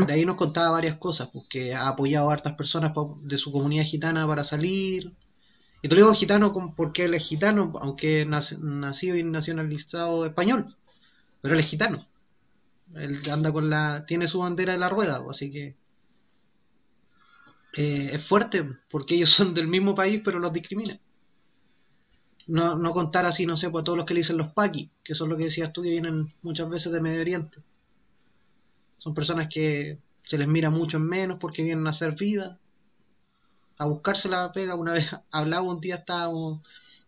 [0.07, 2.93] de ahí nos contaba varias cosas, pues que ha apoyado a hartas personas
[3.23, 5.13] de su comunidad gitana para salir.
[5.83, 10.77] Y te lo digo gitano porque él es gitano, aunque nac- nacido y nacionalizado español.
[11.45, 12.07] Pero él es gitano.
[12.95, 14.07] Él anda con la.
[14.07, 15.77] tiene su bandera de la rueda, pues, así que.
[17.75, 20.99] eh, es fuerte, porque ellos son del mismo país, pero los discriminan.
[22.47, 25.15] No, no contar así, no sé, por todos los que le dicen los paquis, que
[25.15, 27.59] son lo que decías tú, que vienen muchas veces de Medio Oriente.
[28.97, 32.59] Son personas que se les mira mucho en menos porque vienen a hacer vida,
[33.77, 34.77] a buscarse la pega.
[34.77, 36.63] Una vez hablaba un día, estábamos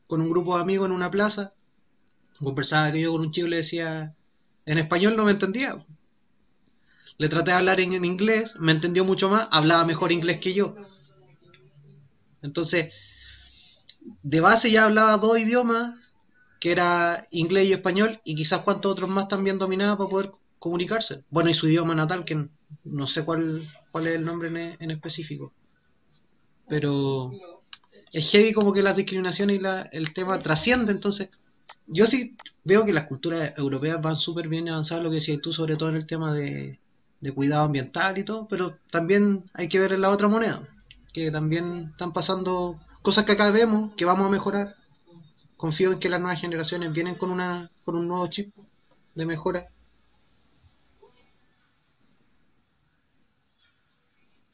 [0.06, 1.54] con un grupo de amigos en una plaza,
[2.38, 4.15] conversaba que yo con un chico le decía,
[4.66, 5.84] en español no me entendía.
[7.18, 10.76] Le traté de hablar en, inglés, me entendió mucho más, hablaba mejor inglés que yo.
[12.42, 12.92] Entonces,
[14.22, 16.12] de base ya hablaba dos idiomas,
[16.60, 21.22] que era inglés y español, y quizás cuantos otros más también dominaba para poder comunicarse.
[21.30, 22.48] Bueno, y su idioma natal, que
[22.84, 25.54] no sé cuál, cuál es el nombre en, en específico.
[26.68, 27.30] Pero
[28.12, 31.30] es heavy como que las discriminaciones y la, el tema trasciende, entonces
[31.86, 35.52] yo sí veo que las culturas europeas van súper bien avanzadas, lo que decías tú,
[35.52, 36.78] sobre todo en el tema de,
[37.20, 40.68] de cuidado ambiental y todo, pero también hay que ver en la otra moneda,
[41.12, 44.76] que también están pasando cosas que acá vemos, que vamos a mejorar.
[45.56, 48.54] Confío en que las nuevas generaciones vienen con una con un nuevo chip
[49.14, 49.66] de mejora.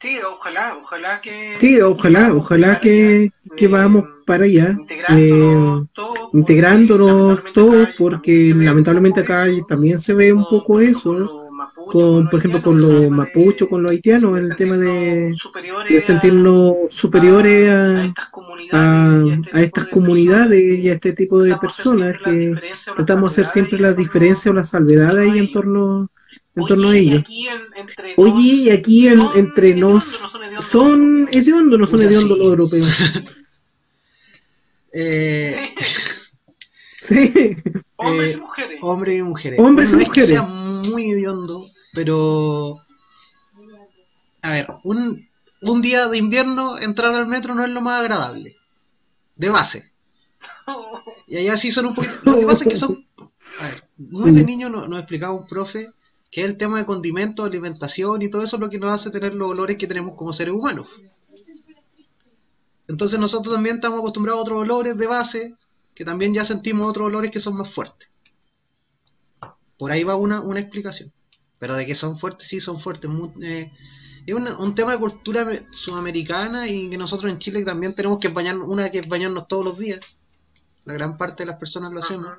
[0.03, 1.55] Sí, ojalá, ojalá que...
[1.59, 4.77] Sí, ojalá, ojalá que, que vamos para allá,
[5.07, 5.81] eh,
[6.33, 11.47] integrándonos todos, porque lamentablemente acá también se ve un poco eso,
[11.89, 15.33] con, por ejemplo, con los mapuchos, con los haitianos, el tema de,
[15.89, 18.13] de sentirnos superiores a,
[18.73, 19.23] a,
[19.53, 22.55] a estas comunidades y a este tipo de personas, que
[22.93, 26.09] tratamos de hacer siempre las diferencias o las salvedades ahí en torno,
[26.55, 27.23] en torno a ellos.
[28.17, 30.21] Oye, y aquí en, entre nos,
[30.71, 32.87] ¿son hediondos no son hediondos los europeos?
[34.95, 35.73] Eh,
[37.01, 37.57] Sí,
[37.97, 38.79] Hombres Eh, y mujeres.
[38.81, 39.59] hombres y mujeres.
[39.59, 40.29] Hombres y no es que mujeres.
[40.29, 42.79] sea muy hediondo, pero.
[44.41, 45.27] A ver, un,
[45.61, 48.55] un día de invierno entrar al metro no es lo más agradable.
[49.35, 49.91] De base.
[51.27, 52.19] Y allá sí son un poquito.
[52.25, 53.05] Lo que pasa es que son.
[53.59, 55.87] A ver, muy de niño nos, nos explicaba un profe
[56.33, 59.35] que el tema de condimentos, alimentación y todo eso es lo que nos hace tener
[59.35, 60.87] los olores que tenemos como seres humanos.
[62.87, 65.55] Entonces nosotros también estamos acostumbrados a otros olores de base,
[65.93, 68.09] que también ya sentimos otros olores que son más fuertes.
[69.77, 71.11] Por ahí va una, una explicación.
[71.59, 73.11] Pero de que son fuertes, sí son fuertes.
[73.11, 73.71] Muy, eh,
[74.25, 78.17] es una- un tema de cultura me- sudamericana y que nosotros en Chile también tenemos
[78.17, 79.99] que bañarnos, una que es bañarnos todos los días.
[80.85, 82.31] La gran parte de las personas lo hacemos.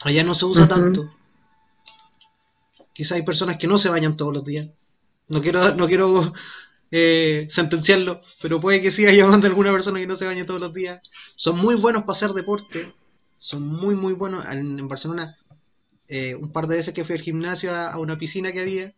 [0.00, 1.10] Allá no se usa tanto.
[2.98, 4.70] Quizá hay personas que no se bañan todos los días.
[5.28, 6.32] No quiero, no quiero
[6.90, 10.60] eh, sentenciarlo, pero puede que haya más de alguna persona que no se bañe todos
[10.60, 11.00] los días.
[11.36, 12.92] Son muy buenos para hacer deporte.
[13.38, 14.44] Son muy, muy buenos.
[14.46, 15.38] En, Barcelona,
[16.08, 18.92] eh, un par de veces que fui al gimnasio a, a una piscina que había,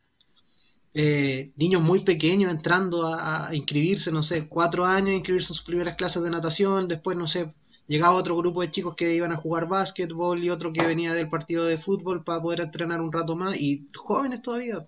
[0.95, 5.63] eh, niños muy pequeños entrando a, a inscribirse, no sé, cuatro años, inscribirse en sus
[5.63, 7.53] primeras clases de natación, después, no sé,
[7.91, 11.29] llegaba otro grupo de chicos que iban a jugar básquetbol y otro que venía del
[11.29, 14.87] partido de fútbol para poder entrenar un rato más, y jóvenes todavía.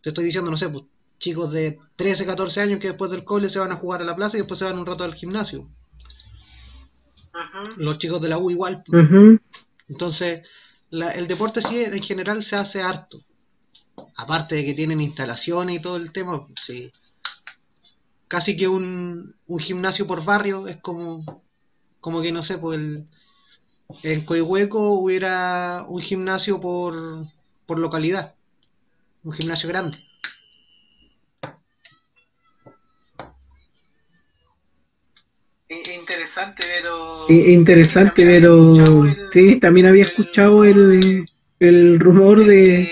[0.00, 0.84] Te estoy diciendo, no sé, pues,
[1.18, 4.16] chicos de 13, 14 años que después del cole se van a jugar a la
[4.16, 5.68] plaza y después se van un rato al gimnasio.
[7.76, 8.82] Los chicos de la U igual.
[8.88, 9.38] Ujú.
[9.88, 10.48] Entonces,
[10.88, 13.22] la- el deporte sí en general se hace harto.
[14.16, 16.90] Aparte de que tienen instalaciones y todo el tema, sí.
[18.26, 21.42] Casi que un, un gimnasio por barrio es como,
[22.06, 23.04] como que no sé, pues el,
[24.04, 27.26] en Coihueco hubiera un gimnasio por,
[27.66, 28.36] por localidad.
[29.24, 29.98] Un gimnasio grande.
[35.68, 37.26] Interesante, pero.
[37.28, 41.26] Interesante, pero sí, también había escuchado el,
[41.58, 42.88] el rumor de,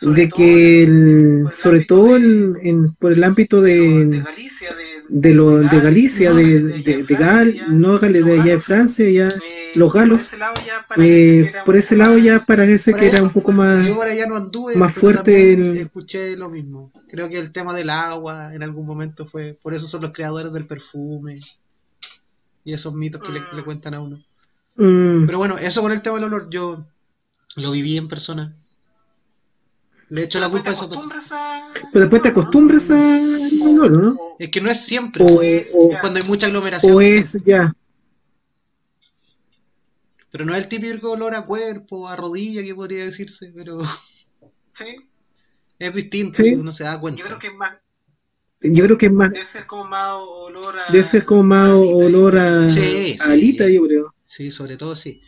[0.00, 5.34] de que, el- sobre todo el- en- por el ámbito de, de, Galicia, de, de,
[5.34, 9.92] lo, de Galicia, de, de, Gal, no Gales, de allá de Francia, ya eh, los
[9.92, 12.24] galos, Por ese lado ya parece eh, que era por un ese poco lado más-
[12.24, 15.52] ya parece Por que era un poco más, Yo por allá no anduve, más fuerte
[15.52, 16.92] el- escuché lo mismo.
[17.10, 20.52] Creo que el tema del agua en algún momento fue, por eso son los creadores
[20.52, 21.38] del perfume
[22.64, 23.56] y esos mitos que le, Mm.
[23.56, 24.22] le cuentan a uno.
[24.76, 26.86] mm, Pero bueno, eso con el tema del olor, yo
[27.56, 28.54] lo viví en persona.
[30.14, 30.98] Le echo la culpa a esos dos.
[31.32, 34.10] a- pero después te acostumbras olor, ¿no?
[34.12, 36.94] O- Es que no es siempre, O, es o, cuando hay mucha aglomeración.
[36.94, 37.74] o es ya,
[40.30, 43.78] Pero no es el típico olor a cuerpo, a rodilla que podría decirse, pero
[44.78, 44.96] Sí,
[45.80, 46.50] es distinto Sí.
[46.50, 47.20] si uno se da cuenta.
[47.20, 47.76] yo creo que es más,
[48.60, 50.92] yo creo que es más, debe ser como más olor a.
[50.92, 53.32] debe ser como más a olor a, Sí, a sí.
[53.32, 54.14] alita, yo creo.
[54.24, 55.20] Sí, sobre todo sí.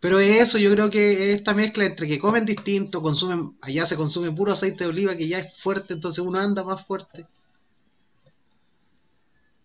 [0.00, 4.30] Pero eso, yo creo que esta mezcla entre que comen distinto, consumen, allá se consume
[4.32, 7.26] puro aceite de oliva que ya es fuerte, entonces uno anda más fuerte.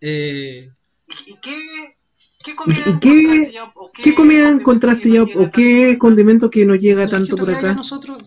[0.00, 0.70] Eh,
[1.26, 1.96] ¿Y qué,
[2.44, 5.86] qué comida ¿Y qué- encontraste ya, o ¿Qué comida condimento que no llega o qué
[5.86, 5.98] tanto?
[5.98, 7.74] condimento que no llega no, es que tanto en por acá?
[7.74, 8.18] nosotros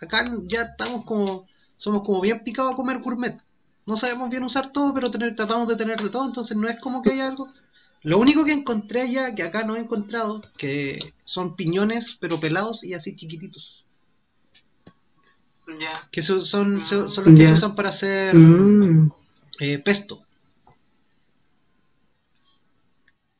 [0.00, 1.46] acá ya estamos como,
[1.78, 3.40] somos como bien picados a comer gourmet.
[3.86, 6.78] No sabemos bien usar todo, pero tener, tratamos de tener de todo, entonces no es
[6.80, 7.46] como que haya algo.
[8.06, 12.84] Lo único que encontré allá, que acá no he encontrado, que son piñones, pero pelados
[12.84, 13.84] y así chiquititos.
[15.80, 16.08] Ya.
[16.12, 17.48] Que son, son, son- son los que Ya.
[17.48, 19.10] se usan para hacer Mm,
[19.58, 20.22] eh, pesto.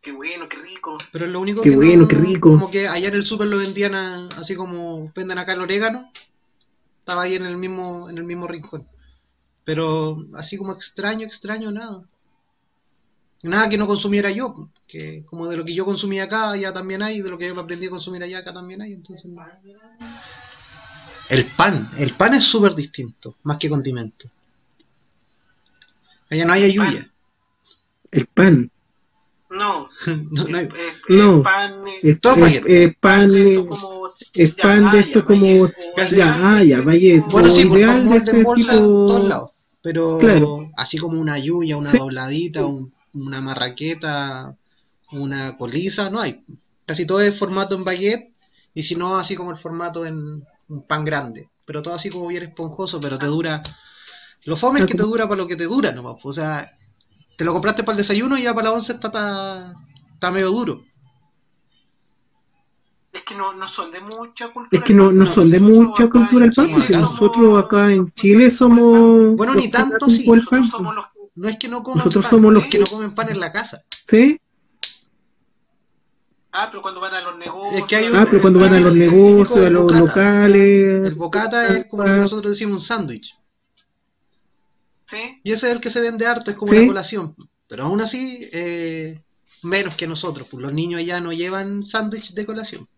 [0.01, 0.99] Qué bueno, qué rico.
[1.13, 2.51] Pero es lo único Qué que bueno, no- qué rico.
[2.51, 6.11] Como que allá en el súper lo vendían a- así como venden acá el orégano.
[6.99, 8.89] Estaba ahí en el mismo, en el mismo rincón.
[9.65, 12.03] Pero así como extraño, extraño, nada.
[13.43, 14.69] Nada que no consumiera yo.
[14.89, 17.21] Que como de lo que yo consumía acá, allá también hay.
[17.21, 18.93] De lo que yo aprendí a consumir allá, acá también hay.
[18.93, 19.45] Entonces, no.
[21.29, 21.91] El pan.
[21.99, 23.37] El pan es súper distinto.
[23.43, 24.29] Más que condimento.
[26.31, 27.11] Allá no hay ayuya.
[28.11, 28.71] el pan,
[29.51, 29.89] No,
[30.31, 30.69] No, no hay-
[31.09, 31.43] No.
[31.43, 32.19] pan, el
[32.97, 35.69] pan, de esto como- el ya, pan de ah, esto ya, como,
[36.11, 37.25] Ya, ah, ya, baguette.
[37.31, 39.51] Bueno, sí, ideal de este bolsa tipo- en todos lados.
[39.83, 40.71] Pero Claro.
[40.77, 41.99] así como una lluvia, una Sí.
[41.99, 44.57] dobladita, un- una marraqueta,
[45.13, 46.45] una coliza, no hay.
[46.85, 48.33] Casi todo es formato en baguette
[48.75, 51.49] y si no, así como el formato en un pan grande.
[51.65, 53.63] Pero todo así como bien esponjoso, pero te dura.
[54.45, 56.17] Lo fome es que te dura para lo que te dura nomás.
[56.23, 56.73] O sea,
[57.37, 59.75] te lo compraste para el desayuno y ya para la once está, está,
[60.15, 60.83] está medio duro.
[63.13, 64.79] Es que no, no son de mucha cultura.
[64.79, 67.91] Es que no, no No, son de mucha cultura el pan, pues si nosotros acá
[67.91, 70.27] en Chile somos Bueno, ni tanto, sí.
[70.29, 70.71] Nosotros pues.
[70.71, 71.07] somos los
[71.37, 73.41] No es que no coman Nosotros pan, somos los es que no comen pan en
[73.41, 73.83] la casa.
[74.05, 74.41] ¿sí?
[76.53, 77.83] Ah, pero cuando van a los negocios.
[77.83, 80.01] Es que hay un- Ah, pero cuando van a los el negocios, a los bocata.
[80.01, 83.37] locales, El bocata es como lo que nosotros decimos un sándwich.
[85.11, 85.41] Sí.
[85.45, 86.81] Y ese es el que se vende harto, es como Sí.
[86.81, 87.37] la colación.
[87.69, 89.21] Pero aún así, eh,
[89.63, 90.49] menos que nosotros.
[90.51, 92.89] Pues los niños allá no llevan sándwich de colación.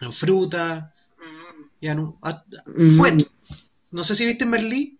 [0.00, 2.18] En fruta, Mm, ya no.
[2.22, 2.42] ah,
[2.74, 2.96] Mm.
[2.96, 3.28] fuet.
[3.90, 4.98] No sé si viste Merlí.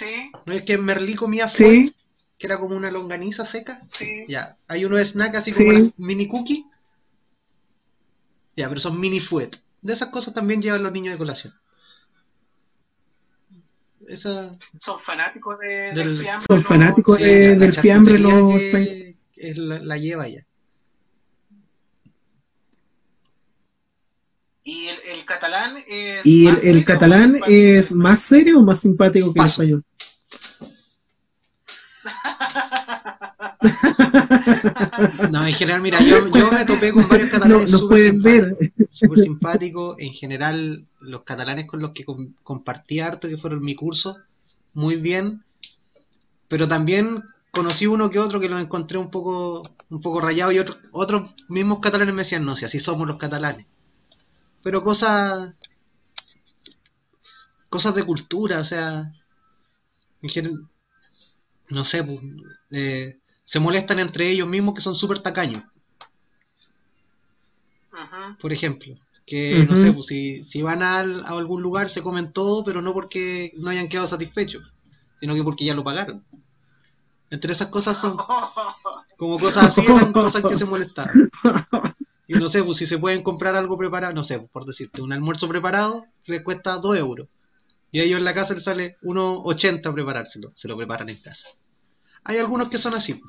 [0.00, 1.68] Sí, ¿No es que Merlí comía fuet?
[1.88, 1.94] Sí,
[2.38, 3.86] Que era como una longaniza seca.
[3.92, 4.24] sí.
[4.28, 5.94] Ya, hay unos snacks así como Sí.
[5.98, 6.64] mini cookies.
[8.56, 9.56] Ya, pero son mini fuet.
[9.82, 11.54] De esas cosas también llevan los niños de colación.
[14.08, 16.46] Esa, Son fanáticos de, Del- del fiambre.
[16.46, 19.16] Son los- fanáticos de- del fiambre los que-
[19.56, 20.44] la, la lleva ya.
[24.64, 26.26] Y el, el catalán es.
[26.26, 29.84] ¿Y el, catalán es más serio o más simpático que el español?
[35.30, 38.22] No, en general, mira, yo, yo me topé con varios No, catalanes nos súper pueden
[38.22, 38.44] ver.
[38.44, 39.96] simpáticos, súper simpáticos.
[39.98, 44.16] En general, los catalanes con los que com- compartí harto, que fueron mi curso,
[44.74, 45.42] muy bien.
[46.48, 47.22] Pero también
[47.52, 51.34] conocí uno que otro que los encontré un poco, un poco rayados y otros, otros
[51.48, 53.66] mismos catalanes me decían, no, si así somos los catalanes.
[54.62, 55.54] Pero cosas,
[57.68, 59.10] cosas de cultura, o sea,
[61.70, 62.18] no sé, pues,
[62.70, 65.64] eh, se molestan entre ellos mismos que son súper tacaños.
[68.40, 68.94] Por ejemplo.
[69.26, 72.82] Que, no sé, pues si, si van al- a, algún lugar se comen todo, pero
[72.82, 74.72] no porque no hayan quedado satisfechos,
[75.20, 76.24] sino que porque ya lo pagaron.
[77.30, 78.16] Entre esas cosas son
[79.16, 81.30] como cosas así, eran cosas que se molestaban.
[82.32, 85.12] Y no sé, pues si se pueden comprar algo preparado, no sé, por decirte, un
[85.12, 87.28] almuerzo preparado les cuesta 2 euros.
[87.90, 91.48] Y a ellos en la casa les sale 1,80 preparárselo, se lo preparan en casa.
[92.22, 93.20] Hay algunos que son así.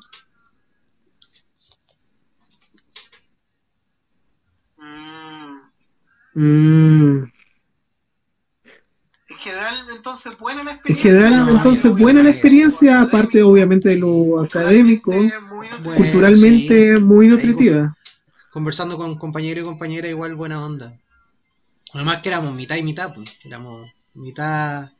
[6.34, 7.24] Mm.
[9.28, 11.10] En general, entonces, buena la En experiencia.
[11.10, 17.02] general, No, entonces, buena la experiencia, aparte obviamente de lo académico, Culturalmente muy culturalmente sí.
[17.02, 17.96] nutritiva.
[18.52, 20.98] Conversando con compañeros y compañeras igual buena onda.
[21.92, 23.30] Además que éramos mitad y mitad, pues.
[23.44, 24.90] Éramos mitad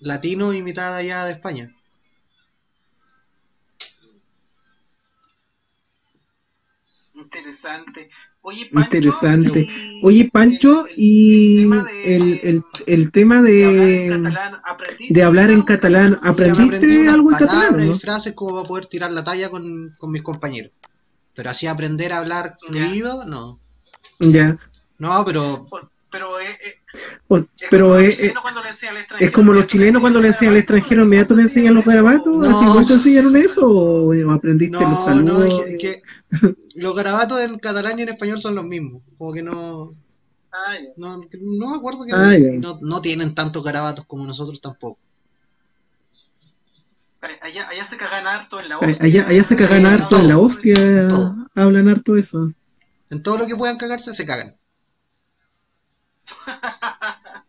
[0.00, 1.74] latino y mitad allá de España.
[7.14, 8.10] Interesante.
[8.40, 9.68] Oye, Pancho, Interesante.
[9.70, 14.08] y Oye, Pancho, el- y el tema de- el, el, el tema de hablar en
[14.08, 15.66] de, catalán, ¿aprendiste de hablar en algo?
[15.66, 17.86] catalán, ¿aprendiste algo en catalán?
[17.86, 17.98] ¿no?
[17.98, 20.72] frases como para poder tirar la talla con, con mis compañeros.
[21.34, 22.86] Pero así aprender a hablar Ya.
[22.86, 23.58] fluido, no.
[24.18, 24.58] Ya.
[24.98, 25.66] No, pero
[26.10, 26.74] Pero es, es-
[27.28, 29.66] O- es pero como los es, chilenos cuando le enseñan al es extranjero, como los
[29.66, 32.36] chilenos cuando le enseñan al extranjero, inmediato le enseñan los garabatos.
[32.36, 32.44] No.
[32.56, 35.62] ¿A ti igual te enseñaron eso o aprendiste los no, no, saludos?
[35.66, 36.02] es que,
[36.38, 39.02] que los garabatos en catalán y en español son los mismos.
[39.16, 39.90] Como que no,
[40.52, 40.90] Ah, ya.
[40.98, 44.98] no, no me acuerdo que Ah, no, no, no tienen tantos garabatos como nosotros tampoco.
[47.40, 49.04] Allá, allá se cagan harto en la hostia.
[49.04, 51.36] Allá, allá se cagan Sí, harto en la hostia, todo.
[51.54, 52.52] hablan harto eso.
[53.10, 54.56] En todo lo que puedan cagarse, se cagan.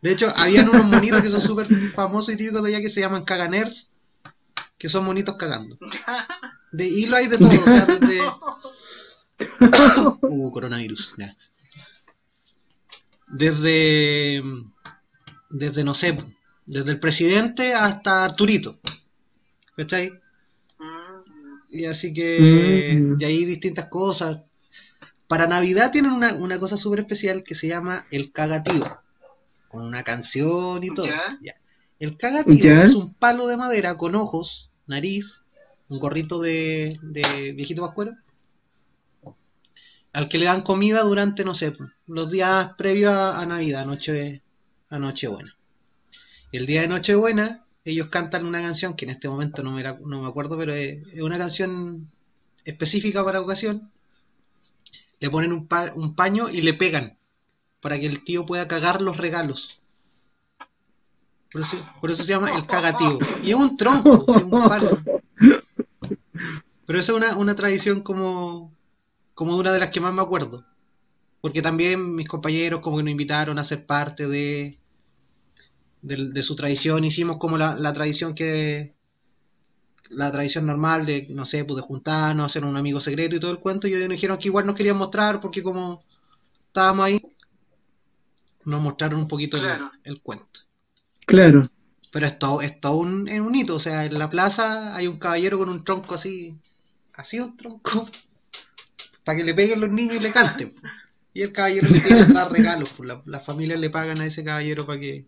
[0.01, 2.99] De hecho, habían unos monitos que son súper famosos y típicos de allá que se
[2.99, 3.89] llaman caganers,
[4.77, 5.77] que son monitos cagando.
[6.71, 8.21] De, y lo hay de todo, o sea, desde...
[10.21, 11.13] Uh, coronavirus.
[11.17, 11.35] ya.
[13.27, 14.41] Desde,
[15.49, 16.17] desde, no sé,
[16.65, 18.79] desde el presidente hasta Arturito.
[19.75, 20.11] ¿Cachai?
[20.79, 23.19] Mm, Y así que, Mm.
[23.21, 24.41] y ahí distintas cosas.
[25.27, 28.99] Para Navidad tienen una, una cosa súper especial que se llama el cagatío.
[29.69, 31.07] Con una canción y todo.
[31.07, 31.39] ¿Ya?
[31.41, 31.55] Ya.
[31.99, 32.83] El cagatío ¿Ya?
[32.83, 35.41] es un palo de madera con ojos, nariz,
[35.89, 38.13] un gorrito de, de viejito pascuero.
[40.11, 41.73] Al que le dan comida durante, no sé,
[42.05, 44.43] los días previos a, a Navidad, noche,
[44.89, 45.57] a Nochebuena.
[46.51, 50.27] Y el día de Nochebuena, ellos cantan una canción que en este momento no me,
[50.27, 52.09] acuerdo, pero es, una canción
[52.63, 53.91] específica para la ocasión.
[55.19, 57.17] Le ponen un, pa- un paño y le pegan
[57.81, 59.79] para que el tío pueda cagar los regalos.
[62.01, 63.19] Por eso, se llama el cagatío.
[63.43, 64.97] Y es un tronco, es un palo.
[66.85, 68.73] Pero esa es una, una tradición como,
[69.35, 70.65] como una de las que más me acuerdo.
[71.41, 74.79] Porque también mis compañeros como que nos invitaron a ser parte de,
[76.03, 77.03] de, de su tradición.
[77.03, 78.93] Hicimos como la, la tradición que...
[80.09, 83.49] La tradición normal de, no sé, pues de juntarnos, hacer un amigo secreto y todo
[83.49, 83.87] el cuento.
[83.87, 86.03] Y ellos nos dijeron que igual nos querían mostrar porque como
[86.67, 87.21] estábamos ahí,
[88.65, 89.91] nos mostraron un poquito el- Claro.
[90.03, 90.59] el cuento.
[91.25, 91.69] Claro.
[92.11, 95.07] Pero es todo, es todo un, es un hito, o sea, en la plaza hay
[95.07, 96.55] un caballero con un tronco así,
[97.15, 98.07] así un tronco,
[99.25, 100.75] para que le peguen los niños y le canten.
[101.33, 104.27] Y el caballero le tiene que dar regalos, pues la- las familias le pagan a
[104.27, 105.25] ese caballero para que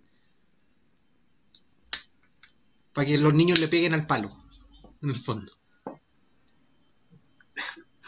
[2.95, 4.31] Para que los niños le peguen al palo,
[5.03, 5.51] en el fondo.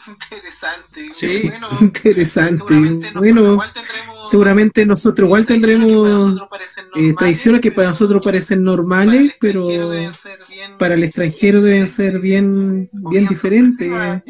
[0.06, 1.08] Interesante.
[1.14, 1.42] Sí.
[1.48, 2.64] Bueno, Interesante.
[2.64, 6.88] seguramente nosotros Bueno, igual tendremos seguramente nosotros igual tradiciones que para tendremos nosotros parecen eh,
[6.88, 10.78] normales, tradiciones que para pero nosotros parecen para el normales, pero extranjero deben ser bien-
[10.78, 14.22] para el extranjero deben ser bien, bien diferentes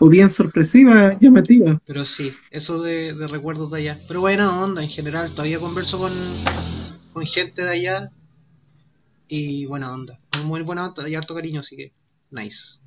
[0.00, 1.78] o bien sorpresivas, llamativas.
[1.86, 4.00] Pero sí, eso de, de recuerdos de allá.
[4.08, 6.12] Pero buena onda en general, todavía converso con,
[7.12, 8.10] con gente de allá.
[9.32, 10.18] Y buena onda.
[10.44, 11.92] Muy buena onda y harto cariño, así que
[12.32, 12.80] nice.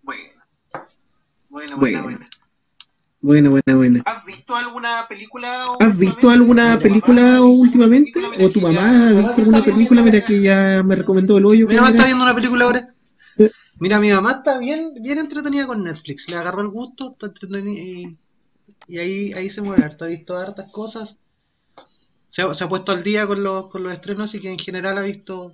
[0.00, 0.22] Bueno.
[1.48, 1.76] Bueno, Bueno.
[1.76, 2.30] buena, buena.
[3.20, 4.02] Buena, buena, buena.
[4.06, 5.64] ¿Has visto alguna película?
[5.80, 8.12] ¿Has visto alguna ¿O tu película últimamente?
[8.40, 10.02] ¿O tu mamá ha visto alguna película?
[10.02, 11.66] Mira que ya me recomendó el hoyo.
[11.66, 11.96] Mi mamá mira.
[11.96, 12.94] está viendo una película ahora.
[13.38, 13.50] Eh.
[13.80, 16.28] Mira, mi mamá está bien, bien entretenida con Netflix.
[16.28, 18.16] Le agarró el gusto, está entretenida y,
[18.86, 20.04] y ahí, ahí se mueve harto.
[20.04, 21.16] Ha visto hartas cosas.
[22.30, 24.58] Se ha, se ha puesto al día con los, con los estrenos y que en
[24.58, 25.52] general ha visto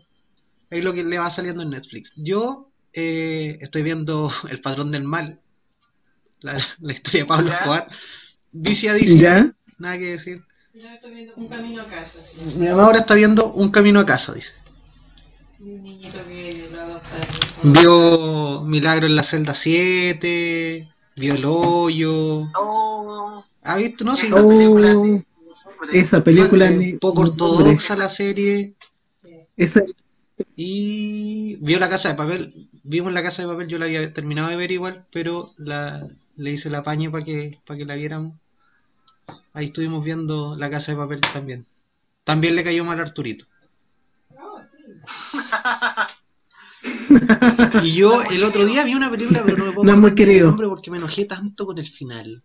[0.70, 2.12] ahí lo que le va saliendo en Netflix.
[2.16, 5.40] Yo eh, estoy viendo El Patrón del Mal,
[6.40, 7.56] la, la historia de Pablo Ya.
[7.56, 7.88] Escobar.
[8.52, 9.54] Viciadísimo, ¿Ya?
[9.78, 10.44] nada que decir.
[10.74, 12.18] Yo estoy viendo un camino a casa.
[12.58, 14.52] Mi mamá ahora está viendo Un Camino a Casa, dice.
[15.58, 17.72] Un niñito que lo adoptaron.
[17.72, 22.50] Vio Milagro en la celda 7, vio El Hoyo.
[22.54, 24.04] Oh, ¿Ha visto?
[24.04, 24.28] No, sí.
[24.30, 25.22] Oh,
[25.92, 26.70] Esa película.
[26.70, 28.74] Eh, poco ortodoxa la serie.
[29.56, 29.82] Esa,
[30.54, 32.68] Y vio La Casa de Papel.
[32.82, 36.06] Vimos La Casa de Papel, yo la había terminado de ver igual, pero la,
[36.36, 38.34] le hice el apaño para que, para que la viéramos.
[39.54, 41.66] Ahí estuvimos viendo La Casa de Papel también.
[42.24, 43.46] También le cayó mal a Arturito.
[44.38, 44.92] Oh, sí.
[47.82, 50.48] Y yo el otro día vi una película, pero no me puedo No muy querido.
[50.48, 52.42] nombre porque me enojé tanto con el final.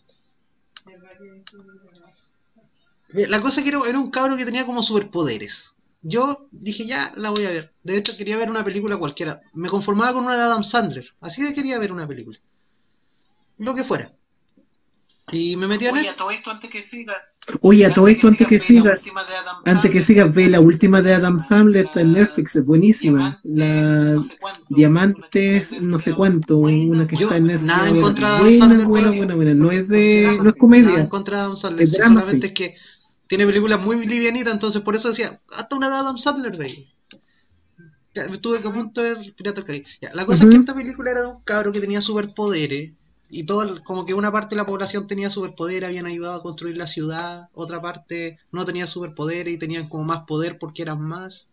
[0.86, 1.42] Me parece que-
[3.01, 5.76] Eh, La cosa que era, era un cabro que tenía como superpoderes.
[6.02, 7.74] Yo dije, ya, la voy a ver.
[7.84, 9.42] De hecho, quería ver una película cualquiera.
[9.54, 11.14] Me conformaba con una de Adam Sandler.
[11.20, 12.40] Así de quería ver una película.
[13.58, 14.12] Lo que fuera.
[15.32, 17.36] Y me metí en Oye, a todo esto antes que sigas.
[17.62, 19.06] Oye, a todo esto, antes que sigas,
[19.66, 23.40] antes que sigas, ve la última de Adam Sandler, está en Netflix, es buenísima.
[23.44, 24.20] La
[24.70, 27.66] Diamantes, no sé en cuánto, una que está en Netflix.
[27.66, 29.54] nada en buena, contra de Adam buena, Sandler, buena, buena, buena.
[29.54, 31.10] No es de, Nada no es en comedia.
[31.10, 31.90] contra de Adam Sandler.
[31.90, 32.76] Solamente es que
[33.32, 36.86] tiene películas muy livianitas, entonces por eso decía, hasta una de Adam Sandler, veía.
[38.14, 39.86] Ya, Estuve a punto de ver Pirata del Caribe.
[40.02, 42.92] Ya, la cosa es que esta película era de un cabro que tenía superpoderes.
[43.30, 46.42] Y todo, el- como que una parte de la población tenía superpoderes, habían ayudado a
[46.44, 51.00] construir la ciudad, otra parte no tenía superpoderes y tenían como más poder porque eran
[51.02, 51.48] más.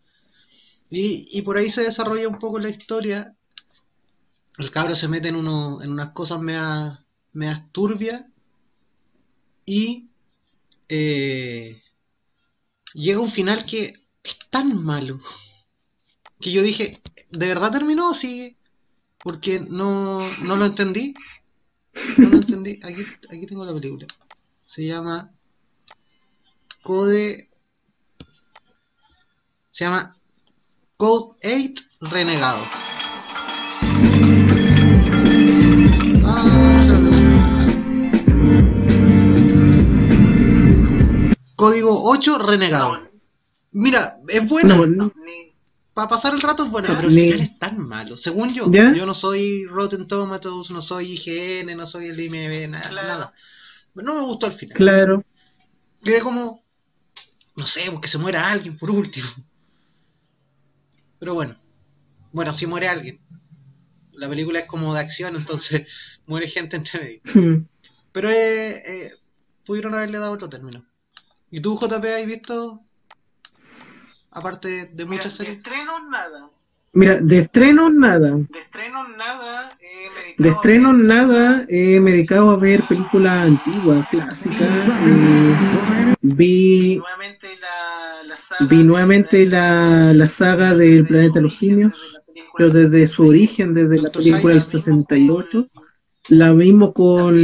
[0.89, 3.35] Y, y por ahí se desarrolla un poco la historia.
[4.59, 6.99] El cabro se mete en, uno, en unas cosas meas,
[7.33, 8.25] meas turbias
[9.65, 10.08] y
[10.89, 11.81] eh,
[12.93, 15.19] llega un final que es tan malo
[16.39, 18.57] que yo dije, ¿de verdad terminó o sigue?
[19.17, 21.13] Porque no, no lo entendí.
[22.17, 22.79] No lo entendí.
[22.83, 24.07] Aquí, aquí tengo la película.
[24.63, 25.31] Se llama
[26.81, 27.49] Code.
[29.71, 30.15] Se llama
[30.95, 32.88] Code 8 Renegado.
[41.59, 43.09] Código 8 Renegado.
[43.71, 44.75] Mira, es buena.
[44.77, 45.13] No, no.
[45.25, 45.53] Ni-
[45.93, 48.15] Para pasar el rato es buena, pero el final es tan malo.
[48.15, 48.93] Según yo, ¿Ya?
[48.93, 52.89] yo no soy Rotten Tomatoes, no soy IGN, no soy el IMB, nada.
[52.89, 53.07] Claro.
[53.07, 53.33] nada.
[53.95, 54.77] No me gustó el final.
[54.77, 55.23] Claro.
[56.01, 56.63] Quedé como,
[57.57, 59.27] no sé, porque se muera alguien por último.
[61.19, 61.57] Pero bueno,
[62.31, 63.19] bueno, si muere alguien.
[64.13, 65.87] La película es como de acción, entonces
[66.25, 67.67] muere gente entre medio.
[68.13, 69.11] Pero eh, eh,
[69.65, 70.85] pudieron haberle dado otro término.
[71.51, 72.79] ¿Y tú, JP, has visto?
[74.31, 75.57] Aparte de Mira, muchas de series.
[75.57, 76.49] estrenos nada.
[76.93, 78.31] Mira, de estrenos nada.
[78.35, 79.69] De estrenos nada.
[79.79, 84.59] eh, De a estrenos ver- nada, eh, me he dedicado a ver películas antiguas, clásicas.
[84.61, 91.41] eh, vi, Nuevamente la, la saga vi de- nuevamente la, la saga del Planeta de
[91.41, 92.19] los Simios,
[92.57, 94.79] pero desde su origen, desde la película del Silence.
[94.79, 95.67] 68.
[96.29, 97.35] La mismo con,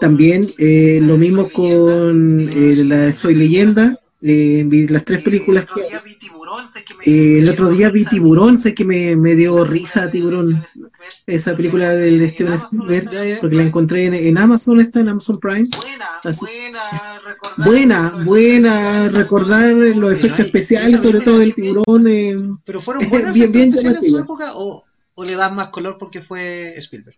[0.00, 3.98] También, eh, lo mismo con eh, eh, la de Soy Leyenda.
[4.26, 5.88] eh, vi las tres Eh, películas el otro que...
[5.90, 8.10] día vi Tiburón, sé que me- eh, el me otro dio día vi risa.
[8.10, 10.48] Tiburón, sé que me, me dio Esa risa película de Tiburón.
[10.50, 10.92] Steven Spielberg.
[11.26, 15.38] Esa película del En Steven Spielberg, porque la encontré en, en Amazon, está en Amazon
[15.40, 15.68] Prime.
[15.82, 19.96] Buena, Así- buena, recordar Buena, los buena, efectos recordar especiales.
[19.96, 22.06] los efectos especiales, sobre todo del tiburón.
[22.08, 24.84] eh, ¿Pero fueron buenos Bien, bien en su época o,
[25.14, 27.16] o le dan más color porque fue Spielberg?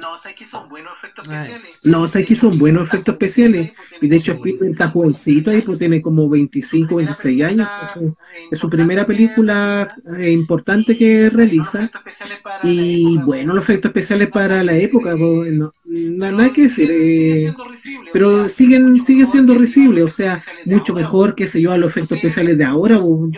[0.00, 1.78] No, sabes que son buenos efectos especiales.
[1.84, 3.72] No, sabes que son buenos efectos especiales.
[4.00, 7.68] Y de hecho Spielberg está jovencito ahí, pues tiene como 25, 26 años.
[7.82, 8.16] Es su,
[8.50, 9.88] es su primera película
[10.18, 11.90] eh, importante que realiza.
[12.62, 16.88] Y bueno, los efectos especiales para la época, pues, no- na- nada que decir.
[16.92, 17.52] eh,
[18.12, 22.16] pero siguen, siguen siendo risibles, o sea, mucho mejor, qué sé yo, a los efectos
[22.18, 22.98] especiales de ahora.
[22.98, 23.32] pues.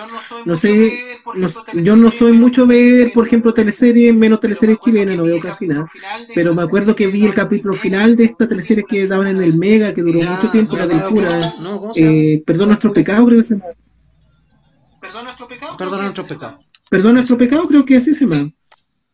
[0.45, 1.49] No sé, no-
[1.83, 5.91] yo no soy mucho ver, por ejemplo, teleseries, menos teleseries chilenas, no veo casi nada.
[6.35, 9.55] Pero me acuerdo que vi el capítulo final de esta teleserie que daban en el
[9.57, 11.53] Mega, que duró mucho tiempo, la del ¿cómo- cura.
[11.63, 12.35] no, ¿cómo se?
[12.35, 13.67] Eh, perdón nuestro pecado, creo que se llama.
[15.01, 15.77] Perdón nuestro pecado.
[15.77, 16.59] Perdona nuestro pecado.
[16.91, 18.51] Perdón nuestro pecado, creo que así se llama.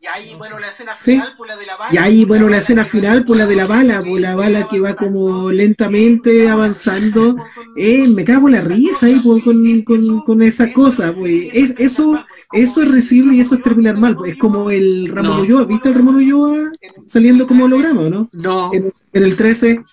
[0.01, 1.11] Y ahí, bueno, la escena Sí.
[1.11, 1.93] final, por la de la bala.
[1.93, 4.79] Y ahí, bueno, la escena final, por la de la bala, por la bala que
[4.79, 7.35] va como lentamente avanzando.
[7.75, 11.49] Eh, me cago en la risa ahí por- con, con, con esa cosa, pues.
[11.51, 12.23] Es, eso,
[12.53, 14.15] eso es risible y eso es terminar mal.
[14.15, 14.31] pues.
[14.33, 15.41] Es como el Ramón No.
[15.41, 16.71] Ulloa, ¿viste el Ramón Ulloa
[17.05, 18.29] saliendo como holograma, o no?
[18.31, 18.71] No.
[18.73, 19.83] En, en el 13.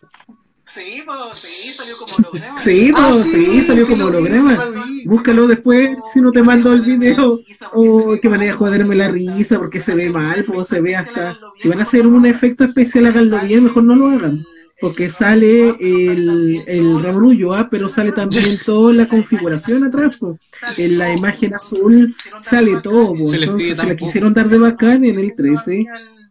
[0.76, 2.58] Sí, pues, sí, salió como holograma.
[2.58, 4.50] Sí, Ah, pues, sí, salió como lo vi, holograma.
[4.52, 5.04] sí lo vi.
[5.06, 7.40] Búscalo después si no te mando el video.
[7.72, 11.38] Oh, qué manera de joderme la risa porque se ve mal, pues se ve hasta.
[11.56, 14.44] Si van a hacer un efecto especial, háganlo bien, mejor no lo hagan.
[14.78, 20.36] Porque sale el, el Ramón Ulloa, pero sale también toda la configuración atrás, pues.
[20.76, 23.32] En la imagen azul sale todo, pues.
[23.40, 25.86] Entonces se la quisieron dar de bacán en el 13,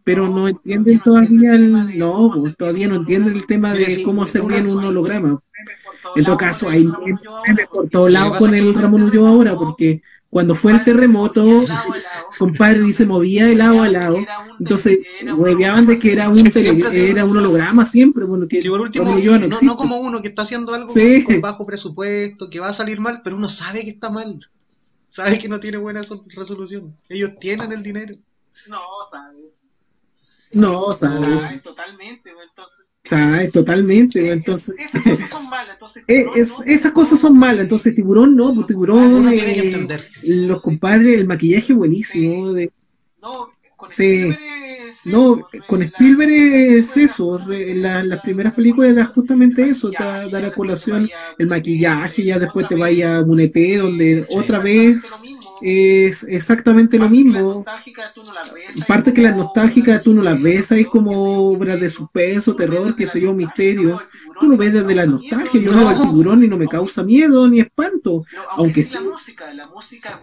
[0.05, 1.97] pero no entienden todavía el.
[1.99, 5.41] No, todavía no entienden el tema de cómo hacer bien un holograma.
[6.15, 6.87] En todo caso, hay
[7.69, 11.63] por todos lados con el Ramón Ulloa ahora, porque cuando fue el terremoto,
[12.37, 14.17] compadre, y se movía de lado a lado,
[14.59, 14.99] entonces
[15.35, 19.39] hueveaban de que era un tele- era un holograma siempre, bueno, que por último, Ulloa
[19.39, 21.23] no no, no como uno que está haciendo algo Sí.
[21.23, 24.39] con, bajo presupuesto, que va a salir mal, pero uno sabe que está mal.
[25.09, 26.93] Sabe que no tiene buena so- resolución.
[27.09, 28.15] Ellos tienen el dinero.
[28.67, 28.79] No,
[29.09, 29.61] sabes.
[30.55, 32.85] No, sabes, Sabes, totalmente, entonces.
[33.03, 34.75] sabes, totalmente, entonces...
[34.79, 36.03] Esas cosas son malas, entonces.
[36.07, 40.07] Eh, no, es- no, esas cosas son malas, entonces tiburón no, pues tiburón, eh, entender.
[40.23, 42.71] los compadres, el maquillaje buenísimo, de,
[43.21, 44.29] No, con Sí.
[44.29, 49.91] Spielberg es No, eso, con Spielberg es eso, la- las primeras películas era justamente eso,
[49.91, 54.59] da, dar a colación el maquillaje, ya después te vaya a un EP donde otra
[54.59, 55.03] vez
[55.61, 57.63] es exactamente lo mismo.
[58.83, 63.07] Aparte que las nostálgicas tú no las ves ahí como obras de suspenso, terror, qué
[63.07, 64.01] sé yo, misterio.
[64.39, 67.47] Tú lo ves desde la nostalgia, yo veo al tiburón y no me causa miedo
[67.47, 68.23] ni espanto.
[68.57, 68.97] aunque sí-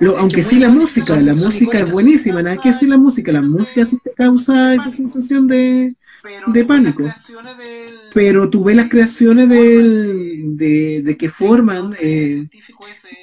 [0.00, 3.42] Lo- aunque sí la música, la música es buenísima, nada que decir la música, la
[3.42, 5.94] música sí te causa esa sensación de,
[6.46, 7.04] de pánico.
[8.14, 12.46] Pero tú ves las creaciones del, de, de que forman, eh,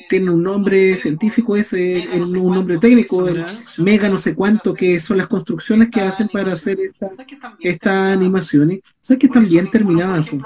[0.10, 3.46] tienen un nombre científico ese, un nombre técnico, el
[3.78, 7.12] mega no sé cuánto, que son las construcciones que hacen para hacer esta-
[7.62, 10.28] estas animaciones, sabes que están bien terminadas.
[10.28, 10.38] po.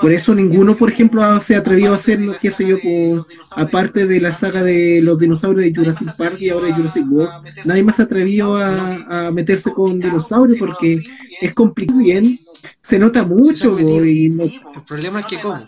[0.00, 4.20] Por eso ninguno, por ejemplo, se atrevió a hacer, qué sé yo, por- aparte de
[4.20, 7.30] la saga de los dinosaurios de Jurassic Park y ahora de Jurassic World,
[7.64, 11.02] nadie más se atrevió a, a meterse con dinosaurios porque
[11.40, 12.38] es complicado bien,
[12.80, 15.60] se nota mucho po, y no- El problema es que como.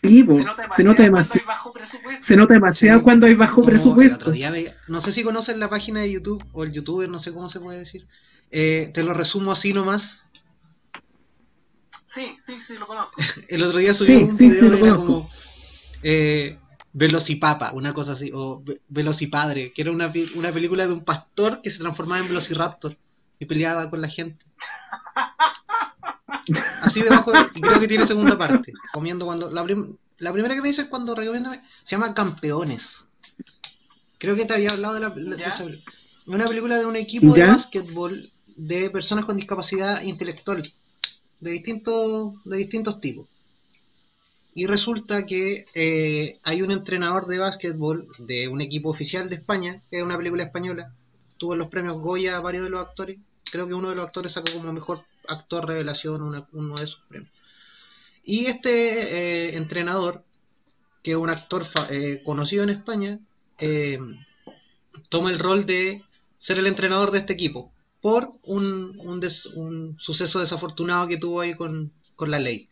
[0.00, 0.26] sí,
[0.70, 1.46] se nota demasiado,
[2.20, 4.16] se nota demasiado cuando hay bajo presupuesto.
[4.16, 7.20] otro día veía- no sé si conocen la página de YouTube o el youtuber, no
[7.20, 8.06] sé cómo se puede decir.
[8.50, 10.26] Eh, te lo resumo así nomás.
[12.04, 13.12] Sí, sí, sí, lo conozco.
[13.48, 15.06] El otro día subí Sí, un sí, video sí, lo era conozco.
[15.06, 15.30] como
[16.02, 16.58] eh,
[16.92, 21.62] Velocipapa, una cosa así, o Ve- Velocipadre, que era una, una película de un pastor
[21.62, 22.96] que se transformaba en Velociraptor
[23.38, 24.44] y peleaba con la gente.
[26.82, 28.72] Así debajo, de- y creo que tiene segunda parte.
[28.92, 29.50] Comiendo cuando.
[29.50, 33.04] La, prim- la primera que me dice es cuando recomiéndame, se llama Campeones.
[34.18, 35.10] Creo que te había hablado de la.
[35.10, 35.46] de ¿Ya?
[35.48, 35.66] esa-
[36.26, 40.62] una película de un equipo de básquetbol de personas con discapacidad intelectual
[41.40, 43.26] de distintos, de distintos tipos.
[44.54, 49.82] Y resulta que eh, hay un entrenador de básquetbol de un equipo oficial de España,
[49.90, 50.92] que es una película española.
[51.38, 53.18] Tuvo en los premios Goya a varios de los actores.
[53.50, 57.32] Creo que uno de los actores sacó como mejor actor revelación una- uno de premios.
[58.24, 60.24] Y este eh, entrenador,
[61.02, 63.20] que es un actor eh, conocido en España,
[63.58, 63.98] eh,
[65.08, 66.02] toma el rol de
[66.36, 71.92] ser el entrenador de este equipo por un, un suceso desafortunado que tuvo ahí con,
[72.16, 72.68] con la ley.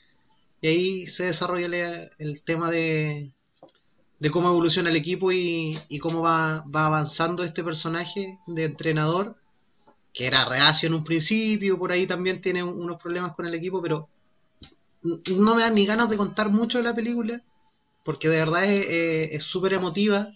[0.61, 3.33] Y ahí se desarrolla el, el tema de,
[4.19, 9.37] de cómo evoluciona el equipo y, y cómo va, va avanzando este personaje de entrenador,
[10.13, 13.55] que era reacio en un principio, por ahí también tiene un- unos problemas con el
[13.55, 14.09] equipo, pero
[15.03, 17.43] no me dan ni ganas de contar mucho de la película,
[18.05, 20.29] porque de verdad es súper emotiva,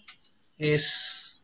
[0.57, 1.41] es,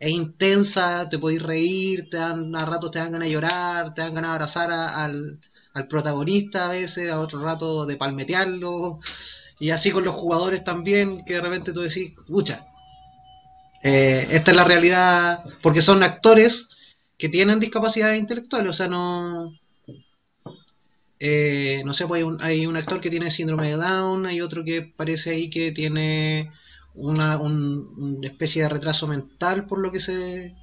[0.00, 4.14] intensa, te podéis reír, te dan, a ratos te dan ganas de llorar, te dan
[4.14, 5.38] ganas de abrazar al,
[5.88, 9.00] protagonista a veces, a otro rato de palmetearlo,
[9.58, 12.66] y así con los jugadores también, que de repente tú decís, escucha,
[13.82, 16.68] eh, esta es la realidad, porque son actores
[17.18, 19.52] que tienen discapacidades intelectuales, o sea, no...
[21.20, 24.40] eh, no sé, pues hay un, hay un actor que tiene síndrome de Down, hay
[24.40, 26.50] otro que parece ahí que tiene
[26.94, 30.54] una, un- una especie de retraso mental, por lo que se...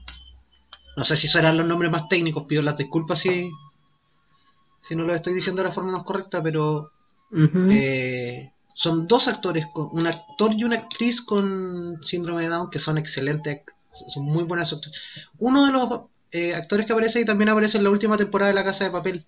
[0.97, 3.49] No sé si serán los nombres más técnicos, pido las disculpas si,
[4.81, 6.91] si no lo estoy diciendo de la forma más correcta, pero
[7.69, 12.79] eh, son dos actores, con, un actor y una actriz con síndrome de Down que
[12.79, 13.61] son excelentes,
[14.09, 14.99] son muy buenas actores.
[15.39, 15.89] Uno de los
[16.31, 18.91] eh, actores que aparece ahí también aparece en la última temporada de La Casa de
[18.91, 19.25] Papel.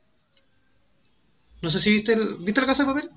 [1.64, 3.10] No sé si viste, el, ¿viste La Casa de Papel?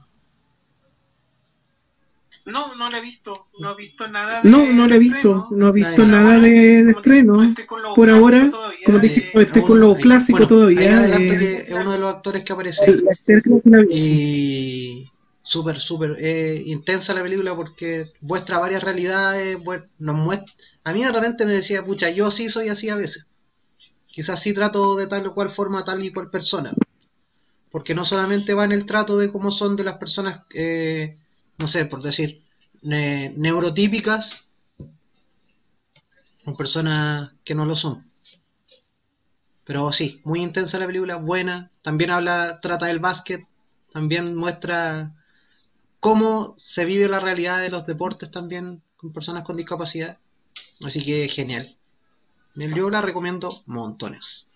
[2.47, 3.47] No, no lo he visto.
[3.59, 4.43] No he visto nada.
[4.43, 5.49] de- No, no lo he visto, estreno.
[5.51, 7.43] no he visto nada de, de estreno.
[7.43, 10.49] Estoy con lo Por clásico ahora, todavía, como te dije, estoy con lo clásico bueno,
[10.49, 10.81] todavía.
[10.81, 13.85] ahí adelanto que es uno de los actores que aparece la la.
[13.91, 15.11] Y
[15.43, 19.59] súper, súper eh, intensa la película porque muestra varias realidades,
[19.99, 20.53] nos muestra...
[20.85, 23.27] A mí de repente me decía, pucha, yo sí soy así a veces.
[24.17, 26.71] Quizás sí trato de tal o cual forma tal y cual persona.
[27.71, 31.19] Porque no solamente va en el trato de cómo son de las personas, eh,
[31.59, 32.43] no sé, por decir,
[32.83, 34.25] ne- neurotípicas,
[36.49, 37.95] o personas que no lo son.
[39.65, 41.71] Pero sí, muy intensa la película, buena.
[41.83, 43.47] También habla, trata del básquet,
[43.93, 45.15] también muestra
[46.01, 50.19] cómo se vive la realidad de los deportes también con personas con discapacidad.
[50.85, 51.76] Así que genial.
[52.57, 54.47] Yo la recomiendo montones.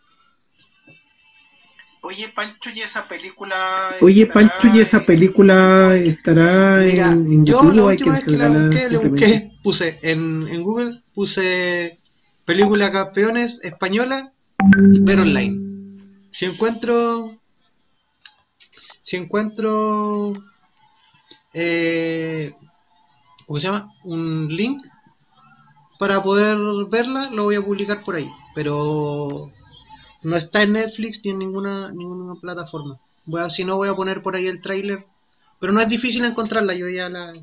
[2.02, 3.94] Oye, Pancho, ¿y esa película?
[4.01, 8.10] Oye, Pancho, ¿y esa película estará Mira, en, en yo YouTube la o hay que
[8.10, 12.01] última vez que la busqué, puse en, en Google, puse
[12.47, 14.32] película campeones española,
[15.02, 16.01] ver online.
[16.31, 17.39] Si encuentro,
[19.02, 20.32] si encuentro,
[21.52, 22.51] eh,
[23.47, 23.93] ¿cómo se llama?
[24.05, 24.82] Un link
[26.01, 26.56] para poder
[26.89, 28.32] verla, lo voy a publicar por ahí.
[28.55, 29.52] Pero
[30.22, 32.98] no está en Netflix ni en ninguna, ninguna plataforma.
[33.39, 35.05] A, si no, voy a poner por ahí el tráiler.
[35.59, 37.35] Pero no es difícil encontrarla, yo ya la,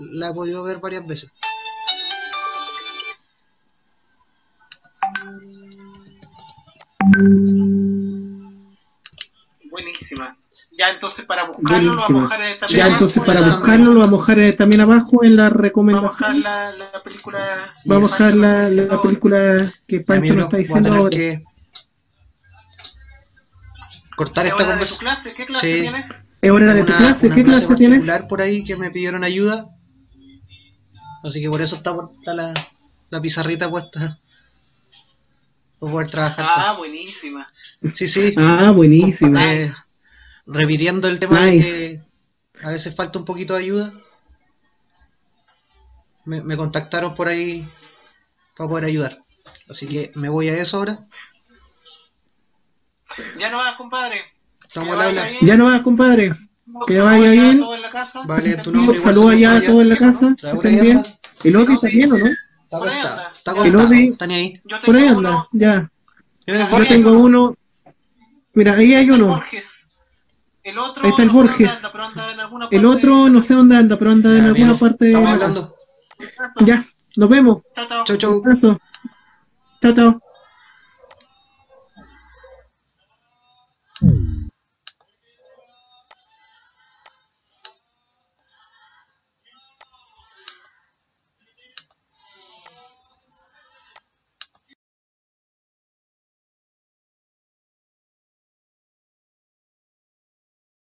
[0.00, 1.30] la he podido ver varias veces.
[10.78, 12.36] Ya, entonces para buscarlo lo vamos a Buenísima.
[12.44, 15.24] dejar también Ya, abajo entonces en para la- buscarlo lo vamos a dejar también abajo
[15.24, 16.44] en las Vamos a dejar recomendaciones.
[16.44, 17.74] la, la película.
[17.84, 21.10] Vamos a dejar la, la película que Pancho nos está diciendo ahora.
[21.16, 21.44] que
[24.16, 24.98] cortar ¿Es esta hora de tu conversación.
[24.98, 25.34] clase?
[25.36, 25.80] ¿Qué clase Sí.
[25.82, 26.06] tienes?
[26.40, 27.98] Es hora de tu Una- clase, una ¿qué clase tienes?
[28.00, 29.68] particular por ahí que me pidieron ayuda.
[31.24, 32.54] Así que por eso está, está la,
[33.10, 34.18] la pizarrita puesta.
[35.78, 36.46] Para poder trabajar.
[36.48, 37.46] Ah, buenísima.
[37.94, 38.34] Sí, sí.
[38.38, 39.38] Ah, buenísimo.
[39.38, 39.70] Eh,
[40.46, 41.70] repitiendo el tema Nice.
[41.78, 42.02] de
[42.58, 43.92] que a veces falta un poquito de ayuda.
[46.24, 47.68] Me, me contactaron por ahí
[48.56, 49.18] para poder ayudar.
[49.68, 50.98] Así que me voy a eso ahora.
[53.38, 54.22] Ya no vas, compadre.
[54.66, 55.30] Estamos Que al vaya habla.
[55.30, 55.46] bien.
[55.46, 56.32] Ya no vas, compadre.
[56.86, 57.58] Que vaya allá a bien.
[57.60, 58.22] todos en la casa.
[58.26, 60.30] Vale, tu nombre Saludos allá a todos en la casa.
[60.36, 61.02] ¿Está que estén bien.
[61.44, 62.26] El Odi está bien, ¿o no?
[62.26, 63.28] Está conectado.
[63.36, 63.86] Está El conectado.
[63.86, 64.08] Odi.
[64.08, 64.60] Está ni ahí.
[64.84, 65.90] Por ahí anda, ya.
[66.44, 67.56] ¿Tienes Yo tengo uno.
[68.54, 69.42] Mira, ahí hay uno.
[70.66, 71.76] El otro, Ahí está el no sé dónde Borges.
[71.76, 74.30] anda, pero anda en alguna El parte otro de- no sé dónde anda, pero anda
[74.30, 75.76] en Ya, alguna amigo, parte Estamos hablando.
[76.64, 76.84] Ya,
[77.16, 77.62] nos vemos.
[77.74, 77.86] Chao,
[78.16, 78.42] chao.
[79.80, 80.20] Chao, chao.